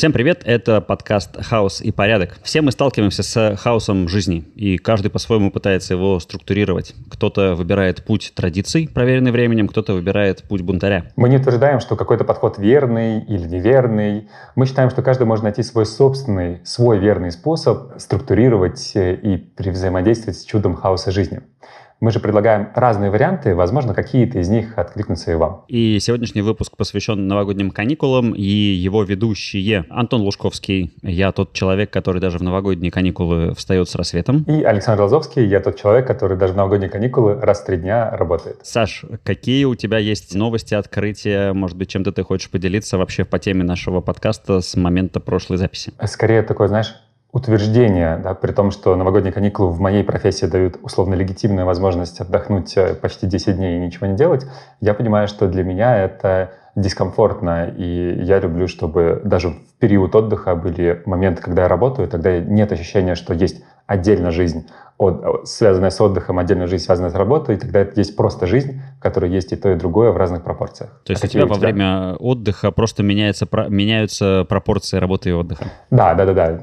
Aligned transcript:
Всем 0.00 0.14
привет, 0.14 0.40
это 0.46 0.80
подкаст 0.80 1.36
«Хаос 1.44 1.82
и 1.82 1.92
порядок». 1.92 2.38
Все 2.42 2.62
мы 2.62 2.72
сталкиваемся 2.72 3.22
с 3.22 3.56
хаосом 3.56 4.08
жизни, 4.08 4.38
и 4.54 4.78
каждый 4.78 5.10
по-своему 5.10 5.50
пытается 5.50 5.92
его 5.92 6.18
структурировать. 6.20 6.94
Кто-то 7.10 7.54
выбирает 7.54 8.02
путь 8.06 8.32
традиций, 8.34 8.88
проверенный 8.88 9.30
временем, 9.30 9.68
кто-то 9.68 9.92
выбирает 9.92 10.42
путь 10.44 10.62
бунтаря. 10.62 11.12
Мы 11.16 11.28
не 11.28 11.36
утверждаем, 11.36 11.80
что 11.80 11.96
какой-то 11.96 12.24
подход 12.24 12.56
верный 12.56 13.20
или 13.24 13.46
неверный. 13.46 14.30
Мы 14.56 14.64
считаем, 14.64 14.88
что 14.88 15.02
каждый 15.02 15.26
может 15.26 15.42
найти 15.42 15.62
свой 15.62 15.84
собственный, 15.84 16.60
свой 16.64 16.98
верный 16.98 17.30
способ 17.30 18.00
структурировать 18.00 18.92
и 18.94 19.52
взаимодействовать 19.58 20.38
с 20.38 20.44
чудом 20.46 20.76
хаоса 20.76 21.10
жизни. 21.10 21.42
Мы 22.00 22.12
же 22.12 22.20
предлагаем 22.20 22.68
разные 22.74 23.10
варианты, 23.10 23.54
возможно, 23.54 23.92
какие-то 23.92 24.38
из 24.38 24.48
них 24.48 24.78
откликнутся 24.78 25.32
и 25.32 25.34
вам. 25.34 25.64
И 25.68 25.98
сегодняшний 26.00 26.40
выпуск 26.40 26.74
посвящен 26.78 27.28
новогодним 27.28 27.70
каникулам, 27.70 28.32
и 28.32 28.42
его 28.42 29.02
ведущие 29.02 29.84
Антон 29.90 30.22
Лужковский, 30.22 30.94
я 31.02 31.30
тот 31.32 31.52
человек, 31.52 31.90
который 31.90 32.22
даже 32.22 32.38
в 32.38 32.42
новогодние 32.42 32.90
каникулы 32.90 33.54
встает 33.54 33.86
с 33.90 33.94
рассветом. 33.96 34.44
И 34.44 34.62
Александр 34.62 35.02
Лазовский, 35.02 35.46
я 35.46 35.60
тот 35.60 35.78
человек, 35.78 36.06
который 36.06 36.38
даже 36.38 36.54
в 36.54 36.56
новогодние 36.56 36.88
каникулы 36.88 37.34
раз 37.34 37.60
в 37.60 37.66
три 37.66 37.76
дня 37.76 38.10
работает. 38.16 38.60
Саш, 38.62 39.04
какие 39.22 39.64
у 39.66 39.74
тебя 39.74 39.98
есть 39.98 40.34
новости, 40.34 40.72
открытия, 40.72 41.52
может 41.52 41.76
быть, 41.76 41.90
чем-то 41.90 42.12
ты 42.12 42.22
хочешь 42.22 42.48
поделиться 42.48 42.96
вообще 42.96 43.26
по 43.26 43.38
теме 43.38 43.62
нашего 43.62 44.00
подкаста 44.00 44.62
с 44.62 44.74
момента 44.74 45.20
прошлой 45.20 45.58
записи? 45.58 45.92
Скорее 46.06 46.42
такой, 46.44 46.68
знаешь, 46.68 46.94
утверждение, 47.32 48.16
да, 48.16 48.34
при 48.34 48.52
том, 48.52 48.70
что 48.70 48.96
новогодние 48.96 49.32
каникулы 49.32 49.70
в 49.70 49.80
моей 49.80 50.02
профессии 50.02 50.46
дают 50.46 50.78
условно 50.82 51.14
легитимную 51.14 51.64
возможность 51.64 52.20
отдохнуть 52.20 52.76
э, 52.76 52.94
почти 52.94 53.26
10 53.26 53.56
дней 53.56 53.78
и 53.78 53.80
ничего 53.80 54.06
не 54.06 54.16
делать, 54.16 54.46
я 54.80 54.94
понимаю, 54.94 55.28
что 55.28 55.46
для 55.46 55.62
меня 55.62 55.96
это 55.96 56.52
дискомфортно, 56.74 57.72
и 57.76 58.22
я 58.22 58.40
люблю, 58.40 58.66
чтобы 58.68 59.20
даже 59.24 59.50
в 59.50 59.78
период 59.78 60.14
отдыха 60.14 60.54
были 60.54 61.02
моменты, 61.06 61.42
когда 61.42 61.62
я 61.62 61.68
работаю, 61.68 62.08
тогда 62.08 62.38
нет 62.38 62.72
ощущения, 62.72 63.14
что 63.14 63.34
есть 63.34 63.62
отдельно 63.86 64.30
жизнь, 64.30 64.68
от, 65.00 65.48
связанная 65.48 65.90
с 65.90 66.00
отдыхом, 66.00 66.38
отдельная 66.38 66.66
жизнь, 66.66 66.84
связанная 66.84 67.10
с 67.10 67.14
работой, 67.14 67.56
и 67.56 67.58
тогда 67.58 67.80
это 67.80 67.98
есть 67.98 68.16
просто 68.16 68.46
жизнь, 68.46 68.82
в 68.98 69.02
которой 69.02 69.30
есть 69.30 69.50
и 69.52 69.56
то, 69.56 69.70
и 69.72 69.74
другое 69.74 70.10
в 70.10 70.16
разных 70.18 70.44
пропорциях. 70.44 70.90
То 71.04 71.12
есть 71.12 71.24
а 71.24 71.26
у 71.26 71.30
тебя, 71.30 71.44
у 71.44 71.46
тебя 71.46 71.54
во 71.54 71.60
время 71.60 72.14
отдыха 72.16 72.70
просто 72.70 73.02
меняется, 73.02 73.46
про, 73.46 73.68
меняются 73.68 74.44
пропорции 74.46 74.98
работы 74.98 75.30
и 75.30 75.32
отдыха? 75.32 75.64
Да, 75.90 76.14
да, 76.14 76.26
да, 76.26 76.34
да. 76.34 76.60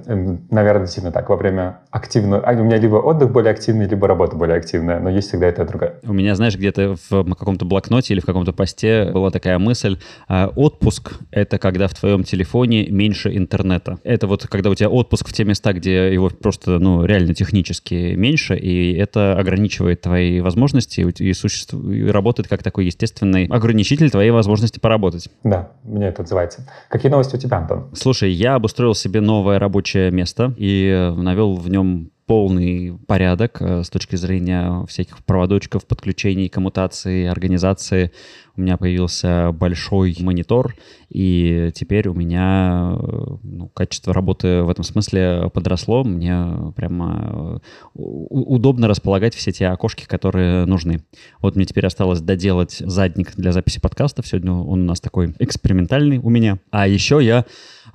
Наверное, 0.52 0.84
действительно 0.84 1.12
так. 1.12 1.30
Во 1.30 1.36
время 1.36 1.80
активного... 1.90 2.48
У 2.48 2.64
меня 2.64 2.78
либо 2.78 2.98
отдых 2.98 3.32
более 3.32 3.52
активный, 3.52 3.88
либо 3.88 4.08
работа 4.08 4.36
более 4.36 4.58
активная, 4.58 5.00
но 5.00 5.10
есть 5.10 5.30
всегда 5.30 5.48
это 5.48 5.66
другое. 5.66 5.96
У 6.04 6.14
меня, 6.14 6.36
знаешь, 6.36 6.56
где-то 6.56 6.96
в 7.10 7.34
каком-то 7.34 7.66
блокноте 7.66 8.14
или 8.14 8.22
в 8.22 8.26
каком-то 8.26 8.54
посте 8.54 9.12
была 9.12 9.32
такая 9.32 9.58
мысль, 9.58 9.98
а, 10.28 10.52
отпуск— 10.56 11.14
это 11.32 11.58
когда 11.58 11.88
в 11.88 11.96
твоем 11.96 12.24
телефоне 12.24 12.88
меньше 12.88 13.36
интернета. 13.36 13.98
Это 14.04 14.28
вот 14.28 14.46
когда 14.46 14.70
у 14.70 14.76
тебя 14.76 14.90
отпуск 14.90 15.28
в 15.28 15.34
те 15.34 15.44
места, 15.44 15.74
где 15.74 16.14
его 16.14 16.30
просто, 16.30 16.78
ну, 16.78 17.04
реально 17.04 17.34
технически 17.34 18.14
меньше, 18.14 18.27
и 18.56 18.94
это 18.94 19.38
ограничивает 19.38 20.02
твои 20.02 20.40
возможности 20.42 21.02
и, 21.02 21.34
существует, 21.34 22.08
и 22.08 22.12
работает 22.12 22.48
как 22.48 22.64
такой 22.64 22.86
естественный 22.86 23.46
ограничитель 23.46 24.10
твоей 24.10 24.32
возможности 24.32 24.80
поработать. 24.80 25.30
Да, 25.44 25.72
мне 25.84 26.08
это 26.08 26.24
отзывается. 26.24 26.68
Какие 26.90 27.12
новости 27.12 27.36
у 27.36 27.40
тебя, 27.40 27.58
Антон? 27.58 27.90
Слушай, 27.94 28.32
я 28.32 28.56
обустроил 28.56 28.96
себе 28.96 29.22
новое 29.22 29.60
рабочее 29.60 30.12
место 30.12 30.54
и 30.58 31.14
навел 31.16 31.56
в 31.56 31.70
нем 31.70 32.12
полный 32.28 33.00
порядок 33.08 33.62
э, 33.62 33.84
с 33.84 33.90
точки 33.90 34.18
зрения 34.18 34.86
всяких 34.86 35.24
проводочков, 35.24 35.88
подключений, 35.88 36.50
коммутации, 36.50 37.26
организации. 37.26 38.12
У 38.58 38.62
меня 38.62 38.76
появился 38.78 39.52
большой 39.52 40.16
монитор, 40.20 40.76
и 41.10 41.72
теперь 41.76 42.08
у 42.08 42.14
меня 42.16 42.98
ну, 43.44 43.70
качество 43.70 44.14
работы 44.14 44.64
в 44.64 44.70
этом 44.70 44.84
смысле 44.84 45.52
подросло. 45.54 46.04
Мне 46.04 46.74
прямо 46.76 47.62
э, 47.94 48.00
удобно 48.00 48.88
располагать 48.88 49.36
все 49.36 49.52
те 49.52 49.68
окошки, 49.68 50.06
которые 50.06 50.66
нужны. 50.66 51.04
Вот 51.40 51.56
мне 51.56 51.66
теперь 51.66 51.86
осталось 51.86 52.20
доделать 52.20 52.78
задник 52.80 53.36
для 53.36 53.52
записи 53.52 53.80
подкастов. 53.80 54.26
Сегодня 54.26 54.52
он 54.54 54.82
у 54.82 54.86
нас 54.86 55.00
такой 55.00 55.36
экспериментальный 55.38 56.18
у 56.18 56.30
меня. 56.30 56.58
А 56.72 56.88
еще 56.88 57.20
я 57.24 57.46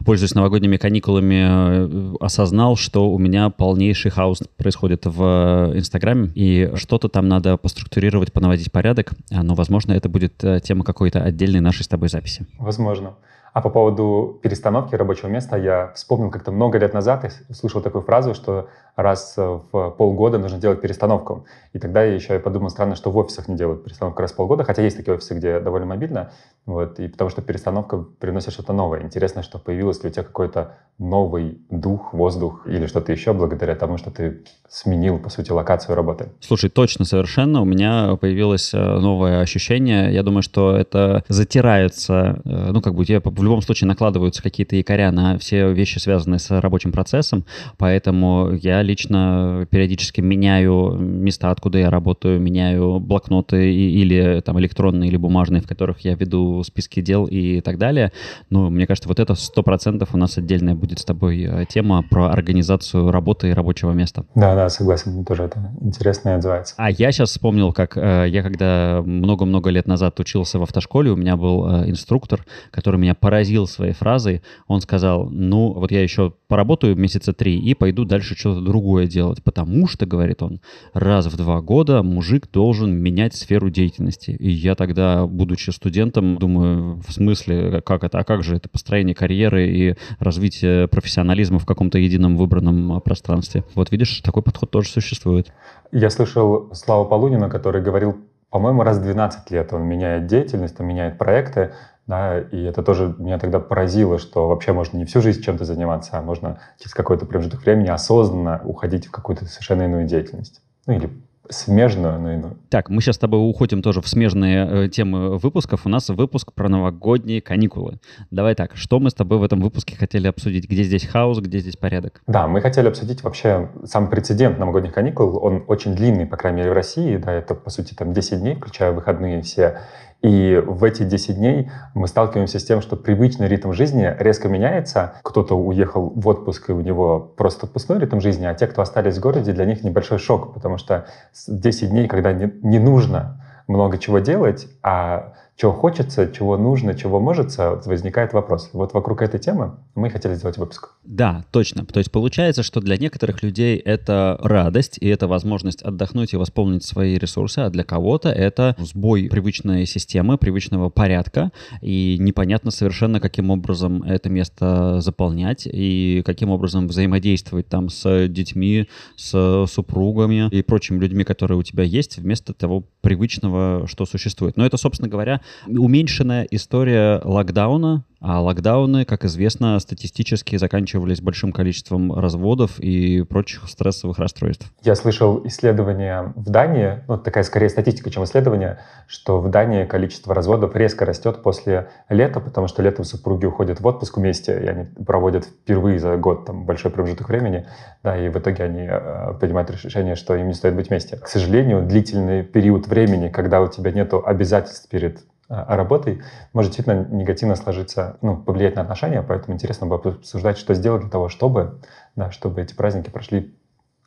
пользуясь 0.04 0.34
новогодними 0.34 0.76
каникулами, 0.76 2.14
э, 2.14 2.16
осознал, 2.20 2.76
что 2.76 3.10
у 3.10 3.18
меня 3.18 3.50
полнейший 3.50 4.10
хаос 4.10 4.42
происходит 4.56 5.06
в 5.06 5.72
Инстаграме, 5.74 6.30
и 6.34 6.72
что-то 6.74 7.08
там 7.08 7.28
надо 7.28 7.56
поструктурировать, 7.56 8.32
понаводить 8.32 8.72
порядок, 8.72 9.12
а, 9.30 9.42
но, 9.42 9.54
возможно, 9.54 9.92
это 9.92 10.08
будет 10.08 10.42
э, 10.44 10.60
тема 10.60 10.84
какой-то 10.84 11.22
отдельной 11.22 11.60
нашей 11.60 11.84
с 11.84 11.88
тобой 11.88 12.08
записи. 12.08 12.46
Возможно. 12.58 13.14
А 13.52 13.60
по 13.60 13.68
поводу 13.68 14.40
перестановки 14.42 14.94
рабочего 14.94 15.28
места, 15.28 15.56
я 15.56 15.92
вспомнил 15.94 16.30
как-то 16.30 16.52
много 16.52 16.78
лет 16.78 16.94
назад, 16.94 17.24
я 17.24 17.54
слышал 17.54 17.82
такую 17.82 18.02
фразу, 18.02 18.34
что 18.34 18.68
раз 18.96 19.34
в 19.36 19.90
полгода 19.90 20.38
нужно 20.38 20.58
делать 20.58 20.80
перестановку. 20.80 21.44
И 21.74 21.78
тогда 21.78 22.02
я 22.02 22.14
еще 22.14 22.38
подумал, 22.38 22.70
странно, 22.70 22.96
что 22.96 23.10
в 23.10 23.16
офисах 23.18 23.48
не 23.48 23.56
делают 23.56 23.84
перестановку 23.84 24.22
раз 24.22 24.32
в 24.32 24.36
полгода, 24.36 24.64
хотя 24.64 24.80
есть 24.80 24.96
такие 24.96 25.14
офисы, 25.14 25.34
где 25.34 25.60
довольно 25.60 25.86
мобильно, 25.86 26.32
вот, 26.64 27.00
и 27.00 27.08
потому 27.08 27.28
что 27.28 27.42
перестановка 27.42 27.98
приносит 27.98 28.52
что-то 28.52 28.72
новое. 28.72 29.02
Интересно, 29.02 29.42
что 29.42 29.58
появилось 29.58 30.02
ли 30.04 30.10
у 30.10 30.12
тебя 30.12 30.22
какой-то 30.22 30.76
новый 30.98 31.58
дух, 31.70 32.12
воздух 32.14 32.66
или 32.66 32.86
что-то 32.86 33.10
еще 33.10 33.32
благодаря 33.32 33.74
тому, 33.74 33.98
что 33.98 34.12
ты 34.12 34.44
сменил, 34.68 35.18
по 35.18 35.28
сути, 35.28 35.50
локацию 35.50 35.96
работы. 35.96 36.28
Слушай, 36.40 36.70
точно, 36.70 37.04
совершенно. 37.04 37.60
У 37.60 37.64
меня 37.64 38.16
появилось 38.16 38.72
э, 38.72 38.78
новое 38.78 39.40
ощущение. 39.40 40.14
Я 40.14 40.22
думаю, 40.22 40.42
что 40.42 40.76
это 40.76 41.24
затирается, 41.28 42.40
э, 42.44 42.70
ну, 42.70 42.80
как 42.80 42.94
бы 42.94 43.04
тебе 43.04 43.20
в 43.24 43.42
любом 43.42 43.60
случае 43.60 43.88
накладываются 43.88 44.42
какие-то 44.42 44.76
якоря 44.76 45.10
на 45.10 45.38
все 45.38 45.72
вещи, 45.72 45.98
связанные 45.98 46.38
с 46.38 46.48
рабочим 46.60 46.92
процессом, 46.92 47.44
поэтому 47.76 48.52
я 48.52 48.82
лично 48.82 49.66
периодически 49.70 50.20
меняю 50.20 50.96
места, 50.96 51.50
откуда 51.50 51.78
я 51.78 51.90
работаю, 51.90 52.40
меняю 52.40 53.00
блокноты 53.00 53.74
или 53.74 54.40
там 54.40 54.60
электронные 54.60 55.08
или 55.08 55.16
бумажные, 55.16 55.60
в 55.60 55.66
которых 55.66 56.00
я 56.00 56.14
веду 56.14 56.51
списки 56.62 57.00
дел 57.00 57.26
и 57.26 57.60
так 57.60 57.78
далее. 57.78 58.12
Но 58.50 58.70
мне 58.70 58.86
кажется, 58.86 59.08
вот 59.08 59.18
это 59.18 59.34
сто 59.34 59.62
процентов 59.62 60.10
у 60.14 60.16
нас 60.16 60.36
отдельная 60.38 60.74
будет 60.74 60.98
с 60.98 61.04
тобой 61.04 61.42
э, 61.42 61.64
тема 61.68 62.04
про 62.08 62.30
организацию 62.30 63.10
работы 63.10 63.48
и 63.48 63.52
рабочего 63.52 63.92
места. 63.92 64.24
Да, 64.34 64.54
да, 64.54 64.68
согласен, 64.68 65.12
мне 65.12 65.24
тоже 65.24 65.44
это 65.44 65.72
интересно 65.80 66.30
и 66.30 66.32
отзывается. 66.32 66.74
А 66.76 66.90
я 66.90 67.12
сейчас 67.12 67.30
вспомнил, 67.30 67.72
как 67.72 67.96
э, 67.96 68.26
я 68.28 68.42
когда 68.42 69.02
много-много 69.04 69.70
лет 69.70 69.86
назад 69.86 70.18
учился 70.20 70.58
в 70.58 70.62
автошколе, 70.62 71.10
у 71.10 71.16
меня 71.16 71.36
был 71.36 71.66
э, 71.66 71.90
инструктор, 71.90 72.44
который 72.70 72.98
меня 72.98 73.14
поразил 73.14 73.66
своей 73.66 73.92
фразой. 73.92 74.42
Он 74.66 74.80
сказал, 74.80 75.28
ну, 75.30 75.72
вот 75.72 75.90
я 75.90 76.02
еще 76.02 76.34
поработаю 76.48 76.96
месяца 76.96 77.32
три 77.32 77.58
и 77.58 77.74
пойду 77.74 78.04
дальше 78.04 78.36
что-то 78.36 78.60
другое 78.60 79.06
делать, 79.06 79.42
потому 79.42 79.86
что, 79.86 80.06
говорит 80.06 80.42
он, 80.42 80.60
раз 80.92 81.26
в 81.26 81.36
два 81.36 81.60
года 81.60 82.02
мужик 82.02 82.50
должен 82.50 82.92
менять 82.94 83.34
сферу 83.34 83.70
деятельности. 83.70 84.30
И 84.32 84.50
я 84.50 84.74
тогда, 84.74 85.26
будучи 85.26 85.70
студентом, 85.70 86.36
думаю, 86.42 87.00
в 87.06 87.12
смысле, 87.12 87.80
как 87.82 88.04
это, 88.04 88.18
а 88.18 88.24
как 88.24 88.42
же 88.42 88.56
это 88.56 88.68
построение 88.68 89.14
карьеры 89.14 89.68
и 89.68 89.96
развитие 90.18 90.88
профессионализма 90.88 91.58
в 91.58 91.66
каком-то 91.66 91.98
едином 91.98 92.36
выбранном 92.36 93.00
пространстве. 93.00 93.62
Вот 93.74 93.92
видишь, 93.92 94.20
такой 94.20 94.42
подход 94.42 94.70
тоже 94.70 94.88
существует. 94.88 95.52
Я 95.92 96.10
слышал 96.10 96.68
Славу 96.74 97.06
Полунина, 97.08 97.48
который 97.48 97.80
говорил, 97.80 98.16
по-моему, 98.50 98.82
раз 98.82 98.98
в 98.98 99.02
12 99.02 99.50
лет 99.52 99.72
он 99.72 99.82
меняет 99.84 100.26
деятельность, 100.26 100.80
он 100.80 100.86
меняет 100.86 101.16
проекты, 101.16 101.72
да, 102.06 102.40
и 102.40 102.62
это 102.64 102.82
тоже 102.82 103.14
меня 103.18 103.38
тогда 103.38 103.60
поразило, 103.60 104.18
что 104.18 104.48
вообще 104.48 104.72
можно 104.72 104.98
не 104.98 105.04
всю 105.04 105.22
жизнь 105.22 105.42
чем-то 105.42 105.64
заниматься, 105.64 106.18
а 106.18 106.22
можно 106.22 106.58
через 106.78 106.94
какой-то 106.94 107.26
промежуток 107.26 107.62
времени 107.62 107.88
осознанно 107.88 108.60
уходить 108.64 109.06
в 109.06 109.10
какую-то 109.12 109.44
совершенно 109.44 109.82
иную 109.82 110.06
деятельность. 110.06 110.60
Ну 110.86 110.94
или 110.94 111.10
смежную, 111.48 112.20
но 112.20 112.32
иную. 112.32 112.56
Так, 112.68 112.88
мы 112.88 113.00
сейчас 113.00 113.16
с 113.16 113.18
тобой 113.18 113.38
уходим 113.38 113.82
тоже 113.82 114.00
в 114.00 114.08
смежные 114.08 114.84
э, 114.84 114.88
темы 114.88 115.38
выпусков. 115.38 115.86
У 115.86 115.88
нас 115.88 116.08
выпуск 116.08 116.52
про 116.52 116.68
новогодние 116.68 117.40
каникулы. 117.40 117.98
Давай 118.30 118.54
так, 118.54 118.76
что 118.76 119.00
мы 119.00 119.10
с 119.10 119.14
тобой 119.14 119.38
в 119.38 119.42
этом 119.42 119.60
выпуске 119.60 119.96
хотели 119.96 120.28
обсудить? 120.28 120.68
Где 120.68 120.82
здесь 120.82 121.06
хаос, 121.06 121.40
где 121.40 121.58
здесь 121.58 121.76
порядок? 121.76 122.22
Да, 122.26 122.46
мы 122.46 122.60
хотели 122.60 122.88
обсудить 122.88 123.22
вообще 123.22 123.70
сам 123.84 124.08
прецедент 124.08 124.58
новогодних 124.58 124.92
каникул. 124.92 125.38
Он 125.42 125.64
очень 125.66 125.94
длинный, 125.94 126.26
по 126.26 126.36
крайней 126.36 126.58
мере, 126.58 126.70
в 126.70 126.74
России. 126.74 127.16
Да, 127.16 127.32
это, 127.32 127.54
по 127.54 127.70
сути, 127.70 127.94
там 127.94 128.12
10 128.12 128.40
дней, 128.40 128.54
включая 128.54 128.92
выходные 128.92 129.42
все. 129.42 129.80
И 130.22 130.62
в 130.64 130.84
эти 130.84 131.02
10 131.02 131.36
дней 131.36 131.70
мы 131.94 132.06
сталкиваемся 132.06 132.60
с 132.60 132.64
тем, 132.64 132.80
что 132.80 132.96
привычный 132.96 133.48
ритм 133.48 133.72
жизни 133.72 134.14
резко 134.20 134.48
меняется. 134.48 135.14
Кто-то 135.22 135.56
уехал 135.56 136.12
в 136.14 136.28
отпуск, 136.28 136.70
и 136.70 136.72
у 136.72 136.80
него 136.80 137.18
просто 137.18 137.66
отпускной 137.66 137.98
ритм 137.98 138.20
жизни, 138.20 138.46
а 138.46 138.54
те, 138.54 138.68
кто 138.68 138.82
остались 138.82 139.18
в 139.18 139.20
городе, 139.20 139.52
для 139.52 139.64
них 139.64 139.82
небольшой 139.82 140.18
шок, 140.18 140.54
потому 140.54 140.78
что 140.78 141.06
10 141.48 141.90
дней, 141.90 142.06
когда 142.06 142.32
не, 142.32 142.52
не 142.62 142.78
нужно 142.78 143.44
много 143.66 143.98
чего 143.98 144.20
делать, 144.20 144.68
а 144.82 145.34
чего 145.62 145.72
хочется, 145.72 146.28
чего 146.36 146.56
нужно, 146.56 146.92
чего 146.94 147.20
может, 147.20 147.56
возникает 147.86 148.32
вопрос. 148.32 148.70
Вот 148.72 148.94
вокруг 148.94 149.22
этой 149.22 149.38
темы 149.38 149.76
мы 149.94 150.10
хотели 150.10 150.34
сделать 150.34 150.58
выпуск. 150.58 150.88
Да, 151.04 151.44
точно. 151.52 151.86
То 151.86 152.00
есть 152.00 152.10
получается, 152.10 152.64
что 152.64 152.80
для 152.80 152.96
некоторых 152.96 153.44
людей 153.44 153.76
это 153.76 154.36
радость, 154.42 154.98
и 155.00 155.06
это 155.06 155.28
возможность 155.28 155.80
отдохнуть 155.82 156.32
и 156.32 156.36
восполнить 156.36 156.82
свои 156.82 157.16
ресурсы, 157.16 157.60
а 157.60 157.70
для 157.70 157.84
кого-то 157.84 158.28
это 158.28 158.74
сбой 158.80 159.28
привычной 159.30 159.86
системы, 159.86 160.36
привычного 160.36 160.90
порядка, 160.90 161.52
и 161.80 162.16
непонятно 162.18 162.72
совершенно, 162.72 163.20
каким 163.20 163.50
образом 163.50 164.02
это 164.02 164.28
место 164.30 165.00
заполнять, 165.00 165.68
и 165.72 166.24
каким 166.26 166.50
образом 166.50 166.88
взаимодействовать 166.88 167.68
там 167.68 167.88
с 167.88 168.26
детьми, 168.26 168.88
с 169.14 169.66
супругами 169.70 170.48
и 170.50 170.62
прочими 170.62 170.98
людьми, 170.98 171.22
которые 171.22 171.56
у 171.56 171.62
тебя 171.62 171.84
есть, 171.84 172.18
вместо 172.18 172.52
того 172.52 172.82
привычного, 173.00 173.86
что 173.86 174.06
существует. 174.06 174.56
Но 174.56 174.66
это, 174.66 174.76
собственно 174.76 175.08
говоря, 175.08 175.40
уменьшенная 175.66 176.46
история 176.50 177.20
локдауна, 177.24 178.04
а 178.24 178.40
локдауны, 178.40 179.04
как 179.04 179.24
известно, 179.24 179.78
статистически 179.80 180.54
заканчивались 180.54 181.20
большим 181.20 181.50
количеством 181.50 182.12
разводов 182.12 182.78
и 182.78 183.22
прочих 183.22 183.68
стрессовых 183.68 184.20
расстройств. 184.20 184.72
Я 184.82 184.94
слышал 184.94 185.44
исследование 185.44 186.32
в 186.36 186.48
Дании, 186.48 187.02
ну, 187.08 187.18
такая 187.18 187.42
скорее 187.42 187.68
статистика, 187.68 188.10
чем 188.12 188.22
исследование, 188.22 188.78
что 189.08 189.40
в 189.40 189.50
Дании 189.50 189.86
количество 189.86 190.36
разводов 190.36 190.76
резко 190.76 191.04
растет 191.04 191.42
после 191.42 191.88
лета, 192.08 192.38
потому 192.38 192.68
что 192.68 192.80
летом 192.80 193.04
супруги 193.04 193.46
уходят 193.46 193.80
в 193.80 193.86
отпуск 193.88 194.18
вместе, 194.18 194.52
и 194.52 194.66
они 194.68 194.84
проводят 195.04 195.46
впервые 195.46 195.98
за 195.98 196.16
год 196.16 196.46
там 196.46 196.64
большой 196.64 196.92
промежуток 196.92 197.28
времени, 197.28 197.66
да, 198.04 198.16
и 198.16 198.28
в 198.28 198.38
итоге 198.38 198.62
они 198.62 198.86
э, 198.88 199.34
принимают 199.40 199.68
решение, 199.72 200.14
что 200.14 200.36
им 200.36 200.46
не 200.46 200.54
стоит 200.54 200.76
быть 200.76 200.90
вместе. 200.90 201.16
К 201.16 201.26
сожалению, 201.26 201.82
длительный 201.82 202.44
период 202.44 202.86
времени, 202.86 203.30
когда 203.30 203.60
у 203.60 203.66
тебя 203.66 203.90
нет 203.90 204.12
обязательств 204.14 204.88
перед 204.88 205.24
работой, 205.52 206.22
может 206.52 206.72
действительно 206.72 207.04
негативно 207.14 207.56
сложиться, 207.56 208.16
ну, 208.22 208.36
повлиять 208.36 208.76
на 208.76 208.82
отношения, 208.82 209.22
поэтому 209.22 209.54
интересно 209.54 209.86
было 209.86 209.98
обсуждать, 209.98 210.58
что 210.58 210.74
сделать 210.74 211.02
для 211.02 211.10
того, 211.10 211.28
чтобы, 211.28 211.80
да, 212.16 212.30
чтобы 212.30 212.62
эти 212.62 212.74
праздники 212.74 213.10
прошли 213.10 213.54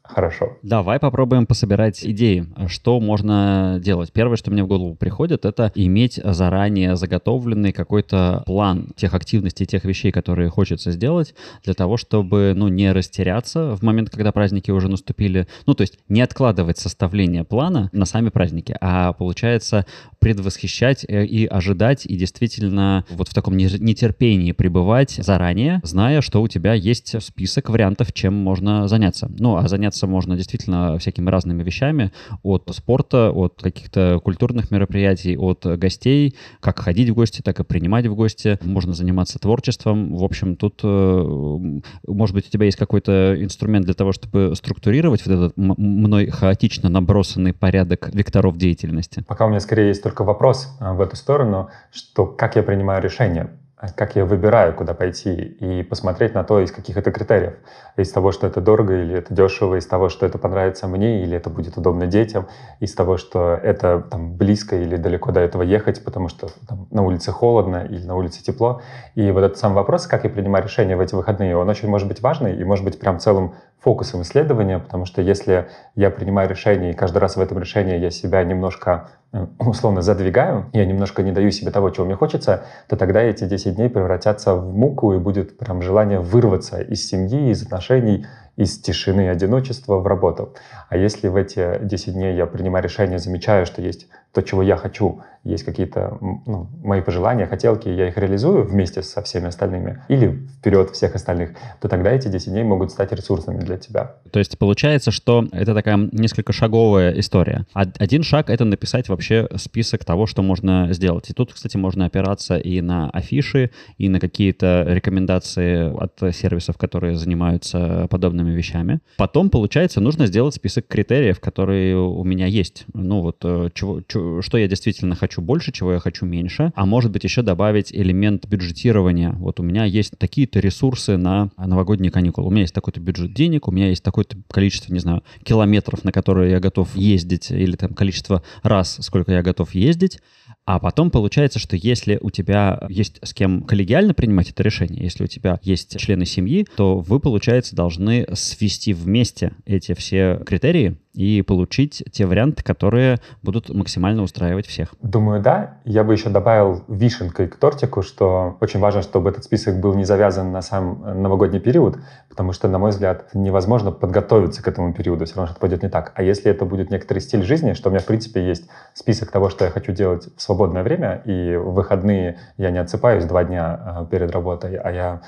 Хорошо. 0.07 0.57
Давай 0.61 0.99
попробуем 0.99 1.45
пособирать 1.45 2.05
идеи, 2.05 2.47
что 2.67 2.99
можно 2.99 3.79
делать. 3.81 4.11
Первое, 4.13 4.37
что 4.37 4.51
мне 4.51 4.63
в 4.63 4.67
голову 4.67 4.95
приходит, 4.95 5.45
это 5.45 5.71
иметь 5.75 6.19
заранее 6.23 6.95
заготовленный 6.95 7.71
какой-то 7.71 8.43
план 8.45 8.93
тех 8.95 9.13
активностей, 9.13 9.65
тех 9.65 9.83
вещей, 9.83 10.11
которые 10.11 10.49
хочется 10.49 10.91
сделать, 10.91 11.33
для 11.63 11.73
того, 11.73 11.97
чтобы, 11.97 12.53
ну, 12.55 12.67
не 12.67 12.91
растеряться 12.91 13.75
в 13.75 13.81
момент, 13.81 14.09
когда 14.09 14.31
праздники 14.31 14.71
уже 14.71 14.89
наступили. 14.89 15.47
Ну, 15.65 15.73
то 15.73 15.81
есть 15.81 15.97
не 16.07 16.21
откладывать 16.21 16.77
составление 16.77 17.43
плана 17.43 17.89
на 17.91 18.05
сами 18.05 18.29
праздники, 18.29 18.75
а, 18.81 19.13
получается, 19.13 19.85
предвосхищать 20.19 21.05
э, 21.07 21.25
и 21.25 21.45
ожидать, 21.45 22.05
и 22.05 22.15
действительно 22.15 23.05
вот 23.09 23.29
в 23.29 23.33
таком 23.33 23.57
нетерпении 23.57 24.51
пребывать 24.53 25.11
заранее, 25.11 25.81
зная, 25.83 26.21
что 26.21 26.41
у 26.41 26.47
тебя 26.47 26.73
есть 26.73 27.21
список 27.23 27.69
вариантов, 27.69 28.13
чем 28.13 28.33
можно 28.33 28.87
заняться. 28.87 29.31
Ну, 29.37 29.57
а 29.57 29.67
заняться 29.67 29.94
заняться 29.95 30.07
можно 30.07 30.35
действительно 30.35 30.97
всякими 30.97 31.29
разными 31.29 31.63
вещами, 31.63 32.11
от 32.43 32.69
спорта, 32.71 33.31
от 33.31 33.61
каких-то 33.61 34.19
культурных 34.23 34.71
мероприятий, 34.71 35.37
от 35.37 35.65
гостей, 35.65 36.35
как 36.59 36.79
ходить 36.79 37.09
в 37.09 37.13
гости, 37.13 37.41
так 37.41 37.59
и 37.59 37.63
принимать 37.63 38.07
в 38.07 38.15
гости. 38.15 38.57
Можно 38.61 38.93
заниматься 38.93 39.39
творчеством. 39.39 40.15
В 40.15 40.23
общем, 40.23 40.55
тут, 40.55 40.81
э, 40.83 41.79
может 42.07 42.35
быть, 42.35 42.47
у 42.47 42.51
тебя 42.51 42.65
есть 42.65 42.77
какой-то 42.77 43.35
инструмент 43.37 43.85
для 43.85 43.93
того, 43.93 44.11
чтобы 44.11 44.53
структурировать 44.55 45.25
вот 45.25 45.35
этот 45.35 45.57
мной 45.57 46.29
хаотично 46.29 46.89
набросанный 46.89 47.53
порядок 47.53 48.09
векторов 48.13 48.57
деятельности? 48.57 49.23
Пока 49.27 49.45
у 49.45 49.49
меня 49.49 49.59
скорее 49.59 49.87
есть 49.87 50.03
только 50.03 50.23
вопрос 50.23 50.67
э, 50.79 50.93
в 50.93 51.01
эту 51.01 51.15
сторону, 51.15 51.69
что 51.91 52.25
как 52.25 52.55
я 52.55 52.63
принимаю 52.63 53.01
решение 53.01 53.45
а 53.45 53.64
как 53.95 54.15
я 54.15 54.25
выбираю, 54.25 54.73
куда 54.73 54.93
пойти, 54.93 55.33
и 55.33 55.83
посмотреть 55.83 56.33
на 56.33 56.43
то, 56.43 56.61
из 56.61 56.71
каких 56.71 56.97
это 56.97 57.11
критериев. 57.11 57.55
Из 57.97 58.09
того, 58.11 58.31
что 58.31 58.47
это 58.47 58.61
дорого 58.61 58.93
или 59.01 59.17
это 59.17 59.33
дешево, 59.33 59.75
из 59.75 59.85
того, 59.85 60.09
что 60.09 60.25
это 60.25 60.37
понравится 60.37 60.87
мне 60.87 61.23
или 61.23 61.35
это 61.35 61.49
будет 61.49 61.77
удобно 61.77 62.07
детям, 62.07 62.47
из 62.79 62.93
того, 62.93 63.17
что 63.17 63.59
это 63.61 64.01
там, 64.09 64.35
близко 64.35 64.77
или 64.77 64.95
далеко 64.95 65.31
до 65.31 65.41
этого 65.41 65.61
ехать, 65.61 66.03
потому 66.03 66.29
что 66.29 66.47
там, 66.67 66.87
на 66.91 67.03
улице 67.03 67.31
холодно 67.31 67.85
или 67.89 68.05
на 68.05 68.15
улице 68.15 68.43
тепло. 68.43 68.81
И 69.13 69.29
вот 69.31 69.43
этот 69.43 69.57
сам 69.57 69.73
вопрос, 69.73 70.07
как 70.07 70.23
я 70.23 70.29
принимаю 70.29 70.63
решение 70.63 70.95
в 70.95 71.01
эти 71.01 71.13
выходные, 71.13 71.57
он 71.57 71.67
очень 71.69 71.89
может 71.89 72.07
быть 72.07 72.21
важный 72.21 72.55
и 72.55 72.63
может 72.63 72.85
быть 72.85 72.99
прям 72.99 73.19
целым 73.19 73.55
фокусом 73.85 74.23
исследования, 74.23 74.79
потому 74.79 75.05
что 75.05 75.21
если 75.21 75.67
я 75.95 76.09
принимаю 76.09 76.49
решение, 76.49 76.91
и 76.91 76.95
каждый 76.95 77.19
раз 77.19 77.35
в 77.35 77.41
этом 77.41 77.59
решении 77.59 77.99
я 77.99 78.09
себя 78.09 78.43
немножко 78.43 79.09
э, 79.24 79.24
условно 79.59 80.01
задвигаю, 80.01 80.69
я 80.73 80.85
немножко 80.85 81.23
не 81.23 81.31
даю 81.31 81.51
себе 81.51 81.71
того, 81.71 81.89
чего 81.89 82.05
мне 82.05 82.15
хочется, 82.15 82.65
то 82.87 82.95
тогда 82.95 83.21
эти 83.21 83.45
10 83.45 83.75
дней 83.75 83.89
превратятся 83.89 84.55
в 84.55 84.73
муку, 84.73 85.13
и 85.13 85.17
будет 85.17 85.57
прям 85.57 85.81
желание 85.81 86.19
вырваться 86.19 86.81
из 86.81 87.07
семьи, 87.07 87.49
из 87.49 87.63
отношений, 87.63 88.25
из 88.55 88.79
тишины 88.79 89.25
и 89.25 89.27
одиночества 89.27 89.97
в 89.97 90.07
работу. 90.07 90.53
А 90.89 90.97
если 90.97 91.27
в 91.27 91.35
эти 91.35 91.79
10 91.81 92.13
дней 92.13 92.35
я 92.35 92.45
принимаю 92.45 92.83
решение, 92.83 93.19
замечаю, 93.19 93.65
что 93.65 93.81
есть 93.81 94.07
то, 94.31 94.41
чего 94.41 94.61
я 94.61 94.77
хочу, 94.77 95.21
есть 95.45 95.63
какие-то 95.63 96.17
ну, 96.21 96.67
мои 96.83 97.01
пожелания, 97.01 97.45
хотелки, 97.45 97.87
я 97.87 98.09
их 98.09 98.17
реализую 98.17 98.65
вместе 98.65 99.03
со 99.03 99.21
всеми 99.21 99.47
остальными 99.47 100.03
или 100.09 100.47
вперед 100.59 100.89
всех 100.91 101.15
остальных, 101.15 101.51
то 101.79 101.87
тогда 101.87 102.11
эти 102.11 102.27
10 102.27 102.49
дней 102.51 102.63
могут 102.63 102.91
стать 102.91 103.11
ресурсами 103.11 103.59
для 103.59 103.77
тебя. 103.77 104.15
То 104.31 104.39
есть 104.39 104.57
получается, 104.57 105.11
что 105.11 105.47
это 105.51 105.73
такая 105.73 106.09
несколько 106.11 106.51
шаговая 106.51 107.11
история. 107.19 107.65
Один 107.73 108.23
шаг— 108.23 108.49
это 108.49 108.65
написать 108.65 109.07
вообще 109.07 109.47
список 109.55 110.03
того, 110.03 110.25
что 110.25 110.41
можно 110.41 110.91
сделать. 110.91 111.29
И 111.29 111.33
тут, 111.33 111.53
кстати, 111.53 111.77
можно 111.77 112.05
опираться 112.05 112.57
и 112.57 112.81
на 112.81 113.09
афиши, 113.11 113.71
и 113.97 114.09
на 114.09 114.19
какие-то 114.19 114.83
рекомендации 114.87 115.93
от 115.95 116.35
сервисов, 116.35 116.77
которые 116.77 117.15
занимаются 117.15 118.07
подобными 118.09 118.51
вещами. 118.51 118.99
Потом, 119.17 119.49
получается, 119.49 120.01
нужно 120.01 120.25
сделать 120.25 120.55
список 120.55 120.87
критериев, 120.87 121.39
которые 121.39 121.95
у 121.95 122.23
меня 122.23 122.47
есть. 122.47 122.85
Ну 122.93 123.21
вот, 123.21 123.37
э, 123.43 123.69
чего, 123.73 124.01
чего, 124.07 124.41
что 124.41 124.57
я 124.57 124.67
действительно 124.67 125.15
хочу 125.15 125.34
хочу 125.35 125.41
больше, 125.41 125.71
чего 125.71 125.93
я 125.93 125.99
хочу 125.99 126.25
меньше, 126.25 126.71
а 126.75 126.85
может 126.85 127.11
быть 127.11 127.23
еще 127.23 127.41
добавить 127.41 127.91
элемент 127.91 128.47
бюджетирования. 128.47 129.31
Вот 129.33 129.59
у 129.59 129.63
меня 129.63 129.83
есть 129.83 130.13
такие-то 130.17 130.59
ресурсы 130.59 131.17
на 131.17 131.49
новогодние 131.57 132.11
каникулы. 132.11 132.47
У 132.47 132.51
меня 132.51 132.61
есть 132.61 132.73
такой-то 132.73 133.01
бюджет 133.01 133.33
денег, 133.33 133.67
у 133.67 133.71
меня 133.71 133.89
есть 133.89 134.03
такое-то 134.03 134.37
количество, 134.49 134.93
не 134.93 134.99
знаю, 134.99 135.23
километров, 135.43 136.05
на 136.05 136.11
которые 136.13 136.51
я 136.51 136.59
готов 136.59 136.95
ездить, 136.95 137.51
или 137.51 137.75
там 137.75 137.93
количество 137.93 138.43
раз, 138.63 138.97
сколько 139.01 139.33
я 139.33 139.41
готов 139.41 139.75
ездить. 139.75 140.19
А 140.65 140.79
потом 140.79 141.11
получается, 141.11 141.59
что 141.59 141.75
если 141.75 142.17
у 142.21 142.31
тебя 142.31 142.81
есть 142.89 143.19
с 143.21 143.33
кем 143.33 143.63
коллегиально 143.63 144.13
принимать 144.13 144.49
это 144.49 144.63
решение, 144.63 145.03
если 145.03 145.25
у 145.25 145.27
тебя 145.27 145.59
есть 145.63 145.99
члены 145.99 146.25
семьи, 146.25 146.65
то 146.77 146.99
вы, 146.99 147.19
получается, 147.19 147.75
должны 147.75 148.25
свести 148.33 148.93
вместе 148.93 149.51
эти 149.65 149.93
все 149.93 150.41
критерии 150.45 150.97
и 151.15 151.41
получить 151.41 152.03
те 152.11 152.25
варианты, 152.25 152.63
которые 152.63 153.19
будут 153.41 153.69
максимально 153.69 154.23
устраивать 154.23 154.67
всех. 154.67 154.93
Думаю, 155.01 155.41
да. 155.41 155.77
Я 155.85 156.03
бы 156.03 156.13
еще 156.13 156.29
добавил 156.29 156.83
вишенкой 156.87 157.47
к 157.47 157.55
тортику, 157.55 158.01
что 158.01 158.57
очень 158.59 158.79
важно, 158.79 159.01
чтобы 159.01 159.29
этот 159.29 159.43
список 159.45 159.79
был 159.79 159.93
не 159.95 160.03
завязан 160.03 160.51
на 160.51 160.61
сам 160.61 161.01
новогодний 161.21 161.59
период, 161.59 161.97
потому 162.29 162.51
что, 162.51 162.67
на 162.67 162.77
мой 162.77 162.91
взгляд, 162.91 163.29
невозможно 163.33 163.91
подготовиться 163.91 164.61
к 164.61 164.67
этому 164.67 164.93
периоду, 164.93 165.25
все 165.25 165.35
равно 165.35 165.47
что-то 165.47 165.61
пойдет 165.61 165.83
не 165.83 165.89
так. 165.89 166.11
А 166.15 166.23
если 166.23 166.51
это 166.51 166.65
будет 166.65 166.91
некоторый 166.91 167.19
стиль 167.19 167.43
жизни, 167.43 167.73
что 167.73 167.89
у 167.89 167.91
меня, 167.91 168.01
в 168.01 168.05
принципе, 168.05 168.45
есть 168.45 168.67
список 168.93 169.31
того, 169.31 169.49
что 169.49 169.65
я 169.65 169.71
хочу 169.71 169.93
делать 169.93 170.27
в 170.35 170.41
свободное 170.41 170.83
время, 170.83 171.21
и 171.25 171.55
в 171.55 171.73
выходные 171.73 172.39
я 172.57 172.71
не 172.71 172.79
отсыпаюсь 172.79 173.25
два 173.25 173.43
дня 173.43 173.79
а, 173.85 174.05
перед 174.05 174.31
работой, 174.31 174.75
а 174.75 174.91
я 174.91 175.21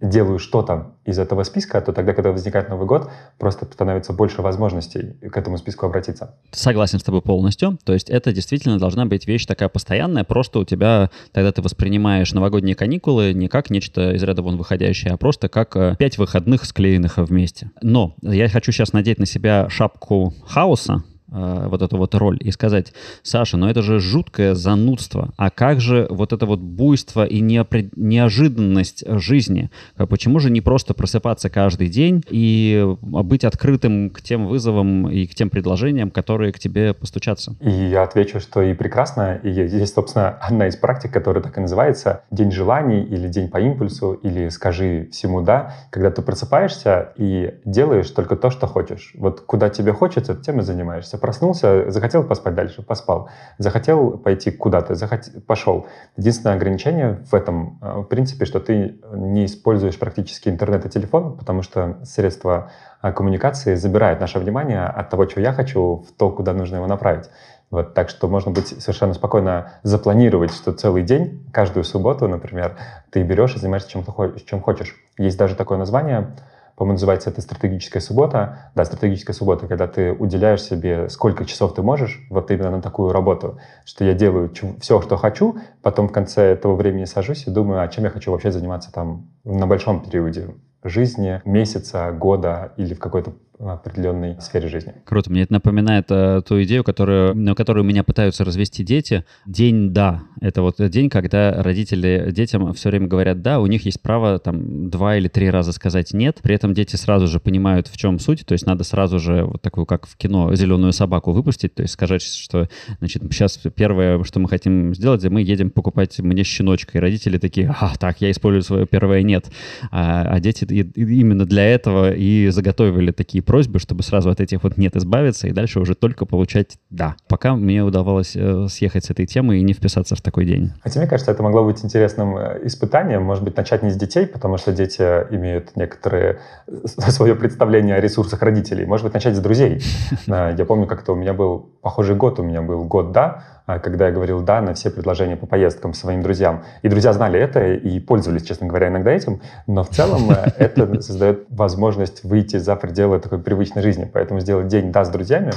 делаю 0.00 0.38
что-то 0.38 0.92
из 1.04 1.18
этого 1.18 1.42
списка, 1.42 1.80
то 1.80 1.92
тогда, 1.92 2.12
когда 2.12 2.30
возникает 2.30 2.68
Новый 2.68 2.86
год, 2.86 3.10
просто 3.38 3.66
становится 3.66 4.12
больше 4.12 4.42
возможностей 4.42 5.16
к 5.20 5.36
этому 5.36 5.58
списку 5.58 5.86
обратиться. 5.86 6.34
Согласен 6.52 6.98
с 6.98 7.02
тобой 7.02 7.22
полностью. 7.22 7.78
То 7.84 7.92
есть 7.92 8.08
это 8.08 8.32
действительно 8.32 8.78
должна 8.78 9.06
быть 9.06 9.26
вещь 9.26 9.46
такая 9.46 9.68
постоянная, 9.68 10.24
просто 10.24 10.58
у 10.60 10.64
тебя 10.64 11.10
тогда 11.32 11.52
ты 11.52 11.62
воспринимаешь 11.62 12.32
новогодние 12.32 12.74
каникулы 12.74 13.32
не 13.32 13.48
как 13.48 13.70
нечто 13.70 14.12
из 14.12 14.22
ряда 14.22 14.42
вон 14.42 14.56
выходящее, 14.56 15.12
а 15.12 15.16
просто 15.16 15.48
как 15.48 15.76
э, 15.76 15.96
пять 15.98 16.18
выходных 16.18 16.64
склеенных 16.64 17.18
вместе. 17.18 17.70
Но 17.80 18.14
я 18.22 18.48
хочу 18.48 18.72
сейчас 18.72 18.92
надеть 18.92 19.18
на 19.18 19.26
себя 19.26 19.68
шапку 19.68 20.34
хаоса, 20.46 21.02
Э, 21.32 21.66
вот 21.68 21.80
эту 21.80 21.96
вот 21.96 22.14
роль 22.14 22.38
и 22.40 22.50
сказать, 22.50 22.92
Саша, 23.22 23.56
ну 23.56 23.66
это 23.66 23.80
же 23.80 24.00
жуткое 24.00 24.54
занудство, 24.54 25.32
а 25.38 25.50
как 25.50 25.80
же 25.80 26.06
вот 26.10 26.32
это 26.34 26.44
вот 26.44 26.60
буйство 26.60 27.24
и 27.24 27.40
неопре... 27.40 27.88
неожиданность 27.96 29.04
жизни? 29.06 29.70
А 29.96 30.06
почему 30.06 30.40
же 30.40 30.50
не 30.50 30.60
просто 30.60 30.92
просыпаться 30.92 31.48
каждый 31.48 31.88
день 31.88 32.22
и 32.28 32.86
быть 33.00 33.44
открытым 33.44 34.10
к 34.10 34.20
тем 34.20 34.46
вызовам 34.46 35.08
и 35.08 35.26
к 35.26 35.34
тем 35.34 35.48
предложениям, 35.48 36.10
которые 36.10 36.52
к 36.52 36.58
тебе 36.58 36.92
постучатся? 36.92 37.56
И 37.60 37.70
я 37.70 38.02
отвечу, 38.02 38.38
что 38.38 38.60
и 38.60 38.74
прекрасно, 38.74 39.40
и 39.42 39.50
есть, 39.50 39.94
собственно, 39.94 40.28
одна 40.28 40.68
из 40.68 40.76
практик, 40.76 41.12
которая 41.12 41.42
так 41.42 41.56
и 41.56 41.60
называется 41.62 42.24
«День 42.30 42.52
желаний» 42.52 43.04
или 43.04 43.28
«День 43.28 43.48
по 43.48 43.58
импульсу» 43.58 44.12
или 44.12 44.50
«Скажи 44.50 45.08
всему 45.12 45.40
да», 45.40 45.74
когда 45.90 46.10
ты 46.10 46.20
просыпаешься 46.20 47.12
и 47.16 47.54
делаешь 47.64 48.10
только 48.10 48.36
то, 48.36 48.50
что 48.50 48.66
хочешь. 48.66 49.12
Вот 49.14 49.40
куда 49.40 49.70
тебе 49.70 49.92
хочется, 49.92 50.34
тем 50.34 50.60
и 50.60 50.62
занимаешься 50.62 51.21
проснулся, 51.22 51.90
захотел 51.90 52.24
поспать 52.24 52.54
дальше, 52.54 52.82
поспал. 52.82 53.30
Захотел 53.56 54.18
пойти 54.18 54.50
куда-то, 54.50 54.94
захот... 54.94 55.20
пошел. 55.46 55.86
Единственное 56.18 56.56
ограничение 56.56 57.24
в 57.30 57.34
этом, 57.34 57.78
э, 57.80 58.00
в 58.00 58.04
принципе, 58.04 58.44
что 58.44 58.60
ты 58.60 59.00
не 59.14 59.46
используешь 59.46 59.98
практически 59.98 60.50
интернет 60.50 60.84
и 60.84 60.90
телефон, 60.90 61.38
потому 61.38 61.62
что 61.62 61.98
средства 62.04 62.70
э, 63.02 63.12
коммуникации 63.12 63.76
забирают 63.76 64.20
наше 64.20 64.38
внимание 64.38 64.84
от 64.84 65.08
того, 65.08 65.24
чего 65.24 65.40
я 65.40 65.54
хочу, 65.54 66.04
в 66.06 66.12
то, 66.18 66.30
куда 66.30 66.52
нужно 66.52 66.76
его 66.76 66.86
направить. 66.86 67.30
Вот, 67.70 67.94
так 67.94 68.10
что 68.10 68.28
можно 68.28 68.50
быть 68.50 68.68
совершенно 68.68 69.14
спокойно 69.14 69.72
запланировать, 69.82 70.52
что 70.52 70.72
целый 70.72 71.02
день, 71.02 71.48
каждую 71.54 71.84
субботу, 71.84 72.28
например, 72.28 72.76
ты 73.10 73.22
берешь 73.22 73.54
и 73.54 73.58
занимаешься 73.58 73.88
чем, 73.88 74.04
чем 74.44 74.60
хочешь. 74.60 74.94
Есть 75.16 75.38
даже 75.38 75.54
такое 75.54 75.78
название 75.78 76.36
по-моему, 76.76 76.94
называется 76.94 77.30
это 77.30 77.40
стратегическая 77.40 78.00
суббота. 78.00 78.70
Да, 78.74 78.84
стратегическая 78.84 79.32
суббота, 79.32 79.66
когда 79.66 79.86
ты 79.86 80.12
уделяешь 80.12 80.62
себе 80.62 81.08
сколько 81.08 81.44
часов 81.44 81.74
ты 81.74 81.82
можешь 81.82 82.26
вот 82.30 82.50
именно 82.50 82.70
на 82.70 82.82
такую 82.82 83.12
работу, 83.12 83.58
что 83.84 84.04
я 84.04 84.14
делаю 84.14 84.50
все, 84.80 85.00
что 85.00 85.16
хочу, 85.16 85.56
потом 85.82 86.08
в 86.08 86.12
конце 86.12 86.42
этого 86.52 86.74
времени 86.74 87.04
сажусь 87.04 87.46
и 87.46 87.50
думаю, 87.50 87.82
а 87.82 87.88
чем 87.88 88.04
я 88.04 88.10
хочу 88.10 88.30
вообще 88.30 88.50
заниматься 88.50 88.92
там 88.92 89.30
на 89.44 89.66
большом 89.66 90.02
периоде 90.02 90.54
жизни, 90.84 91.40
месяца, 91.44 92.10
года 92.12 92.72
или 92.76 92.94
в 92.94 92.98
какой-то 92.98 93.32
определенной 93.58 94.40
сфере 94.40 94.68
жизни. 94.68 94.94
Круто. 95.04 95.30
Мне 95.30 95.42
это 95.42 95.52
напоминает 95.52 96.06
э, 96.10 96.42
ту 96.46 96.62
идею, 96.62 96.84
которую, 96.84 97.34
на 97.34 97.54
которую 97.54 97.84
меня 97.84 98.02
пытаются 98.02 98.44
развести 98.44 98.82
дети. 98.82 99.24
День 99.46 99.92
«да». 99.92 100.22
Это 100.40 100.62
вот 100.62 100.76
день, 100.90 101.08
когда 101.08 101.62
родители 101.62 102.30
детям 102.32 102.72
все 102.72 102.90
время 102.90 103.06
говорят 103.06 103.42
«да», 103.42 103.60
у 103.60 103.66
них 103.66 103.84
есть 103.84 104.00
право 104.02 104.38
там 104.38 104.90
два 104.90 105.16
или 105.16 105.28
три 105.28 105.50
раза 105.50 105.72
сказать 105.72 106.12
«нет». 106.12 106.40
При 106.42 106.54
этом 106.54 106.74
дети 106.74 106.96
сразу 106.96 107.26
же 107.26 107.40
понимают, 107.40 107.88
в 107.88 107.96
чем 107.96 108.18
суть. 108.18 108.44
То 108.46 108.52
есть 108.52 108.66
надо 108.66 108.84
сразу 108.84 109.18
же 109.18 109.44
вот 109.44 109.62
такую, 109.62 109.86
как 109.86 110.06
в 110.06 110.16
кино, 110.16 110.54
зеленую 110.54 110.92
собаку 110.92 111.32
выпустить. 111.32 111.74
То 111.74 111.82
есть 111.82 111.94
сказать, 111.94 112.22
что 112.22 112.68
значит, 112.98 113.22
сейчас 113.30 113.58
первое, 113.76 114.22
что 114.24 114.40
мы 114.40 114.48
хотим 114.48 114.94
сделать, 114.94 115.24
мы 115.24 115.42
едем 115.42 115.70
покупать 115.70 116.18
мне 116.18 116.42
щеночка. 116.42 116.98
И 116.98 117.00
родители 117.00 117.38
такие 117.38 117.74
«а, 117.80 117.92
так, 117.96 118.20
я 118.20 118.30
использую 118.30 118.62
свое 118.62 118.86
первое 118.86 119.22
«нет». 119.22 119.46
А, 119.90 120.22
а 120.22 120.40
дети 120.40 120.64
именно 120.64 121.46
для 121.46 121.64
этого 121.64 122.12
и 122.12 122.48
заготовили 122.48 123.12
такие 123.12 123.41
просьбы, 123.42 123.78
чтобы 123.78 124.02
сразу 124.02 124.30
от 124.30 124.40
этих 124.40 124.62
вот 124.62 124.76
нет 124.76 124.96
избавиться 124.96 125.48
и 125.48 125.52
дальше 125.52 125.80
уже 125.80 125.94
только 125.94 126.26
получать 126.26 126.78
да. 126.90 127.16
Пока 127.28 127.54
мне 127.56 127.82
удавалось 127.82 128.36
э, 128.36 128.66
съехать 128.68 129.04
с 129.04 129.10
этой 129.10 129.26
темы 129.26 129.58
и 129.58 129.62
не 129.62 129.72
вписаться 129.72 130.14
в 130.14 130.20
такой 130.20 130.44
день. 130.44 130.72
Хотя 130.82 131.00
мне 131.00 131.08
кажется, 131.08 131.30
это 131.30 131.42
могло 131.42 131.64
быть 131.64 131.84
интересным 131.84 132.36
э, 132.36 132.60
испытанием. 132.64 133.22
Может 133.22 133.44
быть, 133.44 133.56
начать 133.56 133.82
не 133.82 133.90
с 133.90 133.96
детей, 133.96 134.26
потому 134.26 134.58
что 134.58 134.72
дети 134.72 135.02
имеют 135.30 135.76
некоторые 135.76 136.40
э, 136.66 136.86
свое 136.86 137.34
представление 137.34 137.96
о 137.96 138.00
ресурсах 138.00 138.42
родителей. 138.42 138.84
Может 138.86 139.04
быть, 139.04 139.14
начать 139.14 139.36
с 139.36 139.40
друзей. 139.40 139.82
Я 140.26 140.64
помню, 140.66 140.86
как-то 140.86 141.12
у 141.12 141.16
меня 141.16 141.32
был 141.32 141.70
похожий 141.80 142.16
год, 142.16 142.38
у 142.38 142.42
меня 142.42 142.62
был 142.62 142.84
год 142.84 143.12
«да», 143.12 143.61
когда 143.78 144.06
я 144.06 144.12
говорил 144.12 144.40
«да» 144.40 144.60
на 144.60 144.74
все 144.74 144.90
предложения 144.90 145.36
по 145.36 145.46
поездкам 145.46 145.94
своим 145.94 146.22
друзьям. 146.22 146.64
И 146.82 146.88
друзья 146.88 147.12
знали 147.12 147.38
это 147.38 147.72
и 147.72 148.00
пользовались, 148.00 148.42
честно 148.42 148.66
говоря, 148.66 148.88
иногда 148.88 149.10
этим. 149.10 149.40
Но 149.66 149.84
в 149.84 149.90
целом 149.90 150.30
э, 150.30 150.52
это 150.58 151.00
создает 151.00 151.44
возможность 151.48 152.24
выйти 152.24 152.56
за 152.56 152.76
пределы 152.76 153.18
такой 153.20 153.38
привычной 153.38 153.82
жизни. 153.82 154.10
Поэтому 154.12 154.40
сделать 154.40 154.68
день 154.68 154.92
«да» 154.92 155.04
с 155.04 155.08
друзьями 155.08 155.52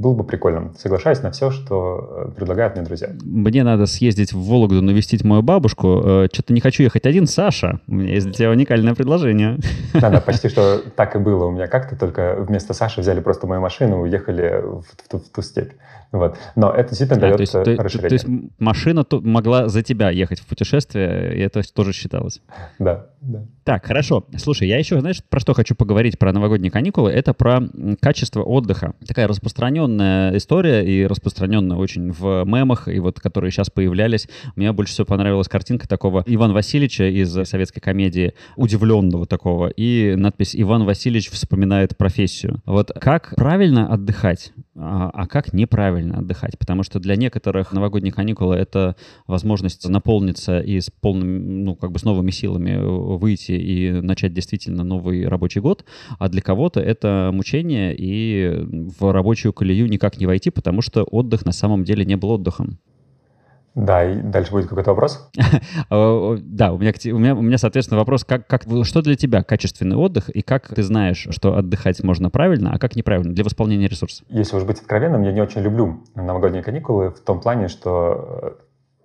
было 0.00 0.14
бы 0.14 0.24
прикольно. 0.24 0.72
Соглашаюсь 0.78 1.22
на 1.22 1.30
все, 1.30 1.50
что 1.50 2.28
э, 2.28 2.30
предлагают 2.34 2.74
мне 2.74 2.84
друзья. 2.84 3.10
Мне 3.22 3.62
надо 3.62 3.84
съездить 3.84 4.32
в 4.32 4.42
Вологду 4.42 4.80
навестить 4.80 5.24
мою 5.24 5.42
бабушку. 5.42 6.00
Э, 6.02 6.28
Что-то 6.32 6.54
не 6.54 6.60
хочу 6.60 6.82
ехать 6.82 7.04
один, 7.04 7.26
Саша. 7.26 7.80
У 7.86 7.96
меня 7.96 8.14
есть 8.14 8.26
для 8.26 8.34
тебя 8.34 8.50
уникальное 8.50 8.94
предложение. 8.94 9.58
Да, 9.92 10.08
да, 10.08 10.22
почти 10.22 10.48
что 10.50 10.78
так 10.96 11.16
и 11.16 11.18
было 11.18 11.44
у 11.44 11.50
меня 11.50 11.66
как-то, 11.66 11.96
только 11.96 12.36
вместо 12.38 12.72
Саши 12.72 13.02
взяли 13.02 13.20
просто 13.20 13.46
мою 13.46 13.60
машину 13.60 13.98
и 13.98 14.08
уехали 14.08 14.62
в, 14.62 14.84
в, 14.84 15.18
в, 15.18 15.26
в 15.26 15.28
ту 15.28 15.42
степь. 15.42 15.72
Вот. 16.12 16.36
Но 16.56 16.72
это 16.72 16.88
действительно 16.88 17.18
а, 17.18 17.20
дает 17.20 17.36
то 17.36 17.42
есть, 17.42 17.54
расширение. 17.54 18.18
То, 18.18 18.26
то 18.26 18.30
есть 18.30 18.52
машина 18.58 19.06
могла 19.10 19.68
за 19.68 19.82
тебя 19.82 20.10
ехать 20.10 20.40
в 20.40 20.46
путешествие, 20.46 21.36
и 21.36 21.40
это 21.40 21.62
тоже 21.72 21.92
считалось? 21.92 22.40
Да, 22.78 23.06
да. 23.20 23.44
Так, 23.64 23.86
хорошо. 23.86 24.26
Слушай, 24.36 24.66
я 24.66 24.78
еще, 24.78 24.98
знаешь, 25.00 25.22
про 25.22 25.38
что 25.38 25.54
хочу 25.54 25.76
поговорить 25.76 26.18
про 26.18 26.32
новогодние 26.32 26.72
каникулы? 26.72 27.12
Это 27.12 27.32
про 27.32 27.60
качество 28.00 28.42
отдыха. 28.42 28.94
Такая 29.06 29.28
распространенная 29.28 29.89
история 29.98 30.84
и 30.84 31.06
распространенная 31.06 31.76
очень 31.76 32.12
в 32.12 32.44
мемах, 32.44 32.88
и 32.88 32.98
вот 32.98 33.20
которые 33.20 33.50
сейчас 33.50 33.70
появлялись. 33.70 34.28
Мне 34.56 34.72
больше 34.72 34.92
всего 34.92 35.06
понравилась 35.06 35.48
картинка 35.48 35.88
такого 35.88 36.22
Ивана 36.26 36.54
Васильевича 36.54 37.04
из 37.04 37.32
советской 37.48 37.80
комедии, 37.80 38.34
удивленного 38.56 39.26
такого, 39.26 39.68
и 39.68 40.14
надпись 40.16 40.54
«Иван 40.54 40.84
Васильевич 40.84 41.30
вспоминает 41.30 41.96
профессию». 41.96 42.62
Вот 42.66 42.92
как 43.00 43.34
правильно 43.36 43.88
отдыхать, 43.92 44.52
а, 44.82 45.10
а 45.12 45.26
как 45.26 45.52
неправильно 45.52 46.18
отдыхать? 46.18 46.58
Потому 46.58 46.82
что 46.82 46.98
для 46.98 47.16
некоторых 47.16 47.72
новогодние 47.72 48.12
каникулы— 48.12 48.54
это 48.56 48.96
возможность 49.26 49.86
наполниться 49.88 50.60
и 50.60 50.80
с 50.80 50.90
полным, 50.90 51.64
ну, 51.64 51.76
как 51.76 51.92
бы 51.92 51.98
с 51.98 52.04
новыми 52.04 52.30
силами 52.30 52.78
выйти 53.18 53.52
и 53.52 53.90
начать 53.90 54.32
действительно 54.32 54.82
новый 54.82 55.28
рабочий 55.28 55.60
год, 55.60 55.84
а 56.18 56.28
для 56.28 56.40
кого-то 56.40 56.80
это 56.80 57.30
мучение 57.32 57.94
и 57.96 58.64
в 58.98 59.12
рабочую 59.12 59.52
колею 59.52 59.86
никак 59.86 60.18
не 60.18 60.26
войти, 60.26 60.50
потому 60.50 60.80
что 60.80 61.02
отдых 61.04 61.44
на 61.44 61.52
самом 61.52 61.84
деле 61.84 62.04
не 62.04 62.16
был 62.16 62.30
отдыхом. 62.30 62.78
Да, 63.80 64.04
и 64.04 64.20
дальше 64.20 64.52
будет 64.52 64.68
какой-то 64.68 64.90
вопрос? 64.90 65.30
Да, 65.90 66.72
у 66.72 66.78
меня, 66.78 66.92
у, 67.14 67.18
меня, 67.18 67.34
у 67.34 67.40
меня, 67.40 67.58
соответственно, 67.58 67.98
вопрос, 67.98 68.24
как, 68.24 68.46
как, 68.46 68.62
что 68.84 69.02
для 69.02 69.16
тебя 69.16 69.42
качественный 69.42 69.96
отдых, 69.96 70.28
и 70.28 70.42
как 70.42 70.68
ты 70.68 70.82
знаешь, 70.82 71.26
что 71.30 71.56
отдыхать 71.56 72.02
можно 72.02 72.28
правильно, 72.28 72.72
а 72.74 72.78
как 72.78 72.94
неправильно 72.94 73.32
для 73.32 73.42
восполнения 73.42 73.88
ресурсов? 73.88 74.26
Если 74.28 74.56
уж 74.56 74.64
быть 74.64 74.80
откровенным, 74.80 75.22
я 75.22 75.32
не 75.32 75.40
очень 75.40 75.62
люблю 75.62 76.04
новогодние 76.14 76.62
каникулы 76.62 77.10
в 77.10 77.20
том 77.20 77.40
плане, 77.40 77.68
что 77.68 78.58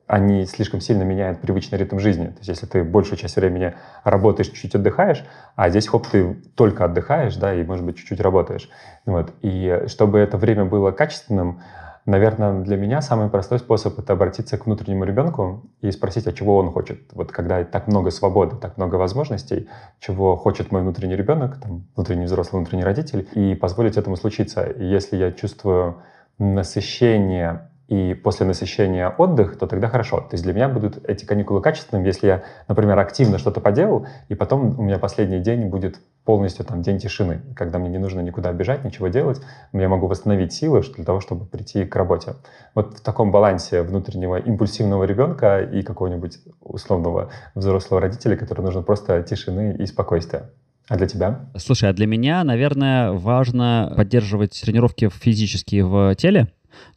они 0.07 0.45
слишком 0.45 0.81
сильно 0.81 1.03
меняют 1.03 1.41
привычный 1.41 1.79
ритм 1.79 1.99
жизни. 1.99 2.25
То 2.25 2.37
есть 2.37 2.49
если 2.49 2.65
ты 2.65 2.83
большую 2.83 3.17
часть 3.17 3.37
времени 3.37 3.75
работаешь, 4.03 4.49
чуть-чуть 4.49 4.75
отдыхаешь, 4.75 5.23
а 5.55 5.69
здесь, 5.69 5.87
хоп, 5.87 6.07
ты 6.07 6.35
только 6.55 6.85
отдыхаешь, 6.85 7.35
да, 7.37 7.53
и, 7.55 7.63
может 7.63 7.85
быть, 7.85 7.97
чуть-чуть 7.97 8.19
работаешь. 8.19 8.69
Вот. 9.05 9.31
И 9.41 9.83
чтобы 9.87 10.19
это 10.19 10.37
время 10.37 10.65
было 10.65 10.91
качественным, 10.91 11.61
наверное, 12.05 12.61
для 12.61 12.77
меня 12.77 13.01
самый 13.01 13.29
простой 13.29 13.59
способ— 13.59 13.99
это 13.99 14.13
обратиться 14.13 14.57
к 14.57 14.65
внутреннему 14.65 15.03
ребенку 15.03 15.69
и 15.81 15.91
спросить, 15.91 16.27
а 16.27 16.33
чего 16.33 16.57
он 16.57 16.71
хочет. 16.71 17.01
Вот 17.13 17.31
когда 17.31 17.63
так 17.63 17.87
много 17.87 18.11
свободы, 18.11 18.55
так 18.55 18.77
много 18.77 18.95
возможностей, 18.95 19.67
чего 19.99 20.35
хочет 20.35 20.71
мой 20.71 20.81
внутренний 20.81 21.15
ребенок, 21.15 21.59
там, 21.61 21.87
внутренний 21.95 22.25
взрослый, 22.25 22.61
внутренний 22.61 22.83
родитель, 22.83 23.27
и 23.33 23.55
позволить 23.55 23.97
этому 23.97 24.15
случиться. 24.15 24.63
И 24.63 24.85
если 24.85 25.17
я 25.17 25.31
чувствую 25.31 26.01
насыщение 26.37 27.69
и 27.87 28.13
после 28.15 28.45
насыщения 28.45 29.09
отдых, 29.09 29.57
то 29.57 29.67
тогда 29.67 29.87
хорошо. 29.87 30.17
То 30.17 30.29
есть 30.33 30.43
для 30.43 30.53
меня 30.53 30.69
будут 30.69 31.07
эти 31.07 31.25
каникулы 31.25 31.61
качественными, 31.61 32.07
если 32.07 32.27
я, 32.27 32.43
например, 32.67 32.97
активно 32.97 33.37
что-то 33.37 33.61
поделал, 33.61 34.07
и 34.27 34.35
потом 34.35 34.79
у 34.79 34.83
меня 34.83 34.97
последний 34.97 35.39
день 35.39 35.67
будет 35.67 35.99
полностью 36.23 36.65
там 36.65 36.81
день 36.81 36.97
тишины, 36.97 37.41
когда 37.55 37.77
мне 37.77 37.89
не 37.89 37.99
нужно 37.99 38.21
никуда 38.21 38.51
бежать, 38.51 38.83
ничего 38.83 39.09
делать, 39.09 39.39
я 39.73 39.87
могу 39.87 40.07
восстановить 40.07 40.53
силы 40.53 40.81
для 40.95 41.05
того, 41.05 41.19
чтобы 41.21 41.45
прийти 41.45 41.85
к 41.85 41.95
работе. 41.95 42.33
Вот 42.73 42.97
в 42.97 43.01
таком 43.01 43.31
балансе 43.31 43.83
внутреннего 43.83 44.37
импульсивного 44.37 45.03
ребенка 45.03 45.61
и 45.61 45.83
какого-нибудь 45.83 46.39
условного 46.61 47.29
взрослого 47.53 48.01
родителя, 48.01 48.35
который 48.35 48.61
нужно 48.61 48.81
просто 48.81 49.21
тишины 49.21 49.75
и 49.77 49.85
спокойствия. 49.85 50.49
А 50.87 50.97
для 50.97 51.07
тебя? 51.07 51.49
Слушай, 51.57 51.89
а 51.89 51.93
для 51.93 52.05
меня, 52.05 52.43
наверное, 52.43 53.11
важно 53.11 53.93
поддерживать 53.95 54.59
тренировки 54.61 55.09
физические 55.09 55.85
в 55.85 56.13
теле, 56.15 56.47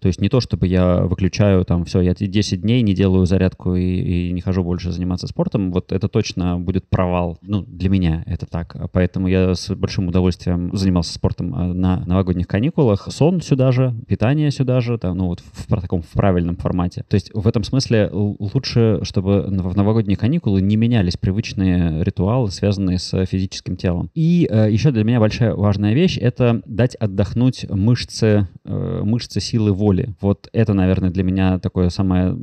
то 0.00 0.08
есть 0.08 0.20
не 0.20 0.28
то, 0.28 0.40
чтобы 0.40 0.66
я 0.66 1.02
выключаю 1.02 1.64
там 1.64 1.84
все, 1.84 2.00
я 2.00 2.14
10 2.14 2.60
дней 2.60 2.82
не 2.82 2.94
делаю 2.94 3.26
зарядку 3.26 3.74
и, 3.74 4.28
и 4.28 4.32
не 4.32 4.40
хожу 4.40 4.62
больше 4.62 4.92
заниматься 4.92 5.26
спортом, 5.26 5.72
вот 5.72 5.92
это 5.92 6.08
точно 6.08 6.58
будет 6.58 6.88
провал. 6.88 7.38
Ну, 7.42 7.62
для 7.62 7.88
меня 7.88 8.22
это 8.26 8.46
так. 8.46 8.76
Поэтому 8.92 9.28
я 9.28 9.54
с 9.54 9.74
большим 9.74 10.08
удовольствием 10.08 10.70
занимался 10.76 11.14
спортом 11.14 11.54
а, 11.54 11.72
на 11.72 12.04
новогодних 12.06 12.46
каникулах. 12.46 13.08
Сон 13.10 13.40
сюда 13.40 13.72
же, 13.72 13.94
питание 14.06 14.50
сюда 14.50 14.80
же, 14.80 14.98
там, 14.98 15.16
ну 15.16 15.26
вот 15.26 15.40
в, 15.40 15.72
в 15.72 15.80
таком 15.80 16.02
в 16.02 16.10
правильном 16.12 16.56
формате. 16.56 17.04
То 17.08 17.14
есть 17.14 17.30
в 17.34 17.46
этом 17.46 17.64
смысле 17.64 18.10
лучше, 18.12 19.00
чтобы 19.02 19.42
в 19.42 19.76
новогодние 19.76 20.16
каникулы 20.16 20.60
не 20.60 20.76
менялись 20.76 21.16
привычные 21.16 22.02
ритуалы, 22.04 22.50
связанные 22.50 22.98
с 22.98 23.24
физическим 23.26 23.76
телом. 23.76 24.10
И 24.14 24.48
э, 24.50 24.70
еще 24.70 24.90
для 24.90 25.04
меня 25.04 25.20
большая 25.20 25.54
важная 25.54 25.94
вещь— 25.94 26.18
это 26.20 26.62
дать 26.66 26.94
отдохнуть 26.96 27.66
мышцы, 27.68 28.48
э, 28.64 29.00
мышцы 29.04 29.40
силы 29.40 29.67
силы 29.68 29.72
воли. 29.72 30.14
Вот 30.20 30.48
это, 30.52 30.74
наверное, 30.74 31.10
для 31.10 31.22
меня 31.22 31.58
такое 31.58 31.90
самое 31.90 32.36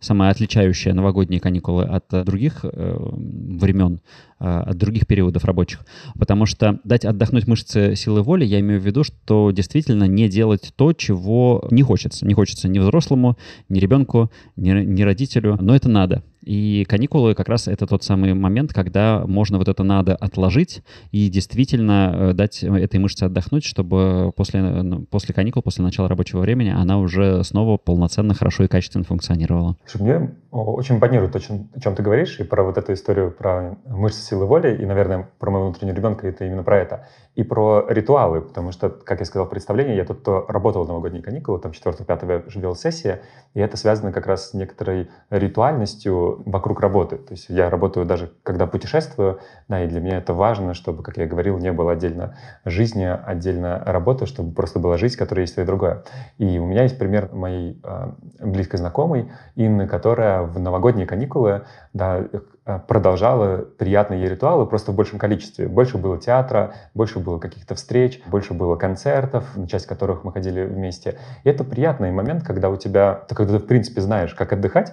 самое 0.00 0.30
отличающее 0.30 0.94
новогодние 0.94 1.40
каникулы 1.40 1.84
от 1.84 2.04
других 2.24 2.60
э, 2.62 2.96
времен 3.00 4.00
от 4.38 4.76
других 4.76 5.06
периодов 5.06 5.44
рабочих. 5.44 5.84
Потому 6.18 6.46
что 6.46 6.80
дать 6.84 7.04
отдохнуть 7.04 7.46
мышцы 7.46 7.94
силы 7.96 8.22
воли, 8.22 8.44
я 8.44 8.60
имею 8.60 8.80
в 8.80 8.84
виду, 8.84 9.04
что 9.04 9.50
действительно 9.50 10.04
не 10.04 10.28
делать 10.28 10.72
то, 10.76 10.92
чего 10.92 11.66
не 11.70 11.82
хочется. 11.82 12.26
Не 12.26 12.34
хочется 12.34 12.68
ни 12.68 12.78
взрослому, 12.78 13.36
ни 13.68 13.78
ребенку, 13.78 14.30
ни, 14.56 14.70
ни 14.70 15.02
родителю, 15.02 15.58
но 15.60 15.74
это 15.74 15.88
надо. 15.88 16.22
И 16.48 16.86
каникулы 16.88 17.34
как 17.34 17.48
раз 17.48 17.68
это 17.68 17.86
тот 17.86 18.04
самый 18.04 18.32
момент, 18.32 18.72
когда 18.72 19.24
можно 19.26 19.58
вот 19.58 19.68
это 19.68 19.82
надо 19.82 20.16
отложить 20.16 20.82
и 21.12 21.28
действительно 21.28 22.14
э, 22.14 22.32
дать 22.32 22.62
этой 22.62 22.98
мышце 22.98 23.24
отдохнуть, 23.24 23.64
чтобы 23.64 24.32
после, 24.34 24.62
ну, 24.62 25.02
после 25.02 25.34
каникул, 25.34 25.60
после 25.60 25.84
начала 25.84 26.08
рабочего 26.08 26.40
времени 26.40 26.70
она 26.70 26.98
уже 26.98 27.44
снова 27.44 27.76
полноценно, 27.76 28.32
хорошо 28.32 28.64
и 28.64 28.68
качественно 28.68 29.04
функционировала. 29.04 29.76
Мне 29.98 30.34
очень 30.50 30.96
импонирует 30.96 31.32
то, 31.32 31.38
о 31.38 31.40
чем 31.80 31.94
ты 31.94 32.02
говоришь, 32.02 32.40
и 32.40 32.44
про 32.44 32.62
вот 32.62 32.78
эту 32.78 32.94
историю 32.94 33.30
про 33.30 33.76
мышцы 33.84 34.22
силы 34.22 34.46
воли, 34.46 34.76
и, 34.80 34.86
наверное, 34.86 35.28
про 35.38 35.50
моего 35.50 35.66
внутреннего 35.66 35.94
ребенка 35.94 36.26
это 36.26 36.44
именно 36.44 36.62
про 36.62 36.78
это. 36.78 37.06
И 37.34 37.44
про 37.44 37.84
ритуалы, 37.88 38.40
потому 38.40 38.72
что, 38.72 38.88
как 38.88 39.20
я 39.20 39.26
сказал 39.26 39.46
в 39.46 39.50
представлении, 39.50 39.94
я 39.94 40.04
тут 40.04 40.26
работал 40.48 40.84
в 40.84 40.88
новогодние 40.88 41.22
каникулы, 41.22 41.60
там 41.60 41.72
4-5 41.72 42.58
вел 42.58 42.74
сессия, 42.74 43.20
и 43.54 43.60
это 43.60 43.76
связано 43.76 44.10
как 44.10 44.26
раз 44.26 44.50
с 44.50 44.54
некоторой 44.54 45.10
ритуальностью 45.30 46.42
вокруг 46.46 46.80
работы. 46.80 47.16
То 47.16 47.32
есть 47.32 47.46
я 47.48 47.70
работаю 47.70 48.06
даже, 48.06 48.32
когда 48.42 48.66
путешествую, 48.66 49.40
да, 49.68 49.84
и 49.84 49.88
для 49.88 50.00
меня 50.00 50.18
это 50.18 50.32
важно, 50.32 50.74
чтобы, 50.74 51.02
как 51.02 51.16
я 51.18 51.26
говорил, 51.26 51.58
не 51.58 51.72
было 51.72 51.92
отдельно 51.92 52.36
жизни, 52.64 53.04
отдельно 53.04 53.82
работы, 53.84 54.26
чтобы 54.26 54.52
просто 54.52 54.78
была 54.78 54.96
жизнь, 54.96 55.16
которая 55.16 55.44
есть 55.44 55.58
и 55.58 55.62
другое. 55.62 56.04
И 56.38 56.58
у 56.58 56.66
меня 56.66 56.82
есть 56.84 56.98
пример 56.98 57.28
моей 57.32 57.80
э, 57.84 58.10
близкой 58.40 58.78
знакомой 58.78 59.30
Инны, 59.54 59.86
которая 59.86 60.37
в 60.42 60.58
новогодние 60.58 61.06
каникулы 61.06 61.64
да, 61.92 62.18
э, 62.64 62.78
продолжала 62.86 63.58
приятные 63.58 64.20
ей 64.20 64.28
ритуалы 64.28 64.66
просто 64.66 64.92
в 64.92 64.94
большем 64.94 65.18
количестве. 65.18 65.68
Больше 65.68 65.98
было 65.98 66.18
театра, 66.18 66.74
больше 66.94 67.18
было 67.18 67.38
каких-то 67.38 67.74
встреч, 67.74 68.20
больше 68.26 68.54
было 68.54 68.76
концертов, 68.76 69.56
на 69.56 69.66
часть 69.66 69.86
которых 69.86 70.24
мы 70.24 70.32
ходили 70.32 70.64
вместе. 70.64 71.18
И 71.44 71.48
это 71.48 71.64
приятный 71.64 72.10
момент, 72.10 72.44
когда 72.44 72.68
у 72.70 72.76
тебя, 72.76 73.24
когда 73.28 73.58
ты 73.58 73.64
в 73.64 73.66
принципе 73.66 74.00
знаешь, 74.00 74.34
как 74.34 74.52
отдыхать, 74.52 74.92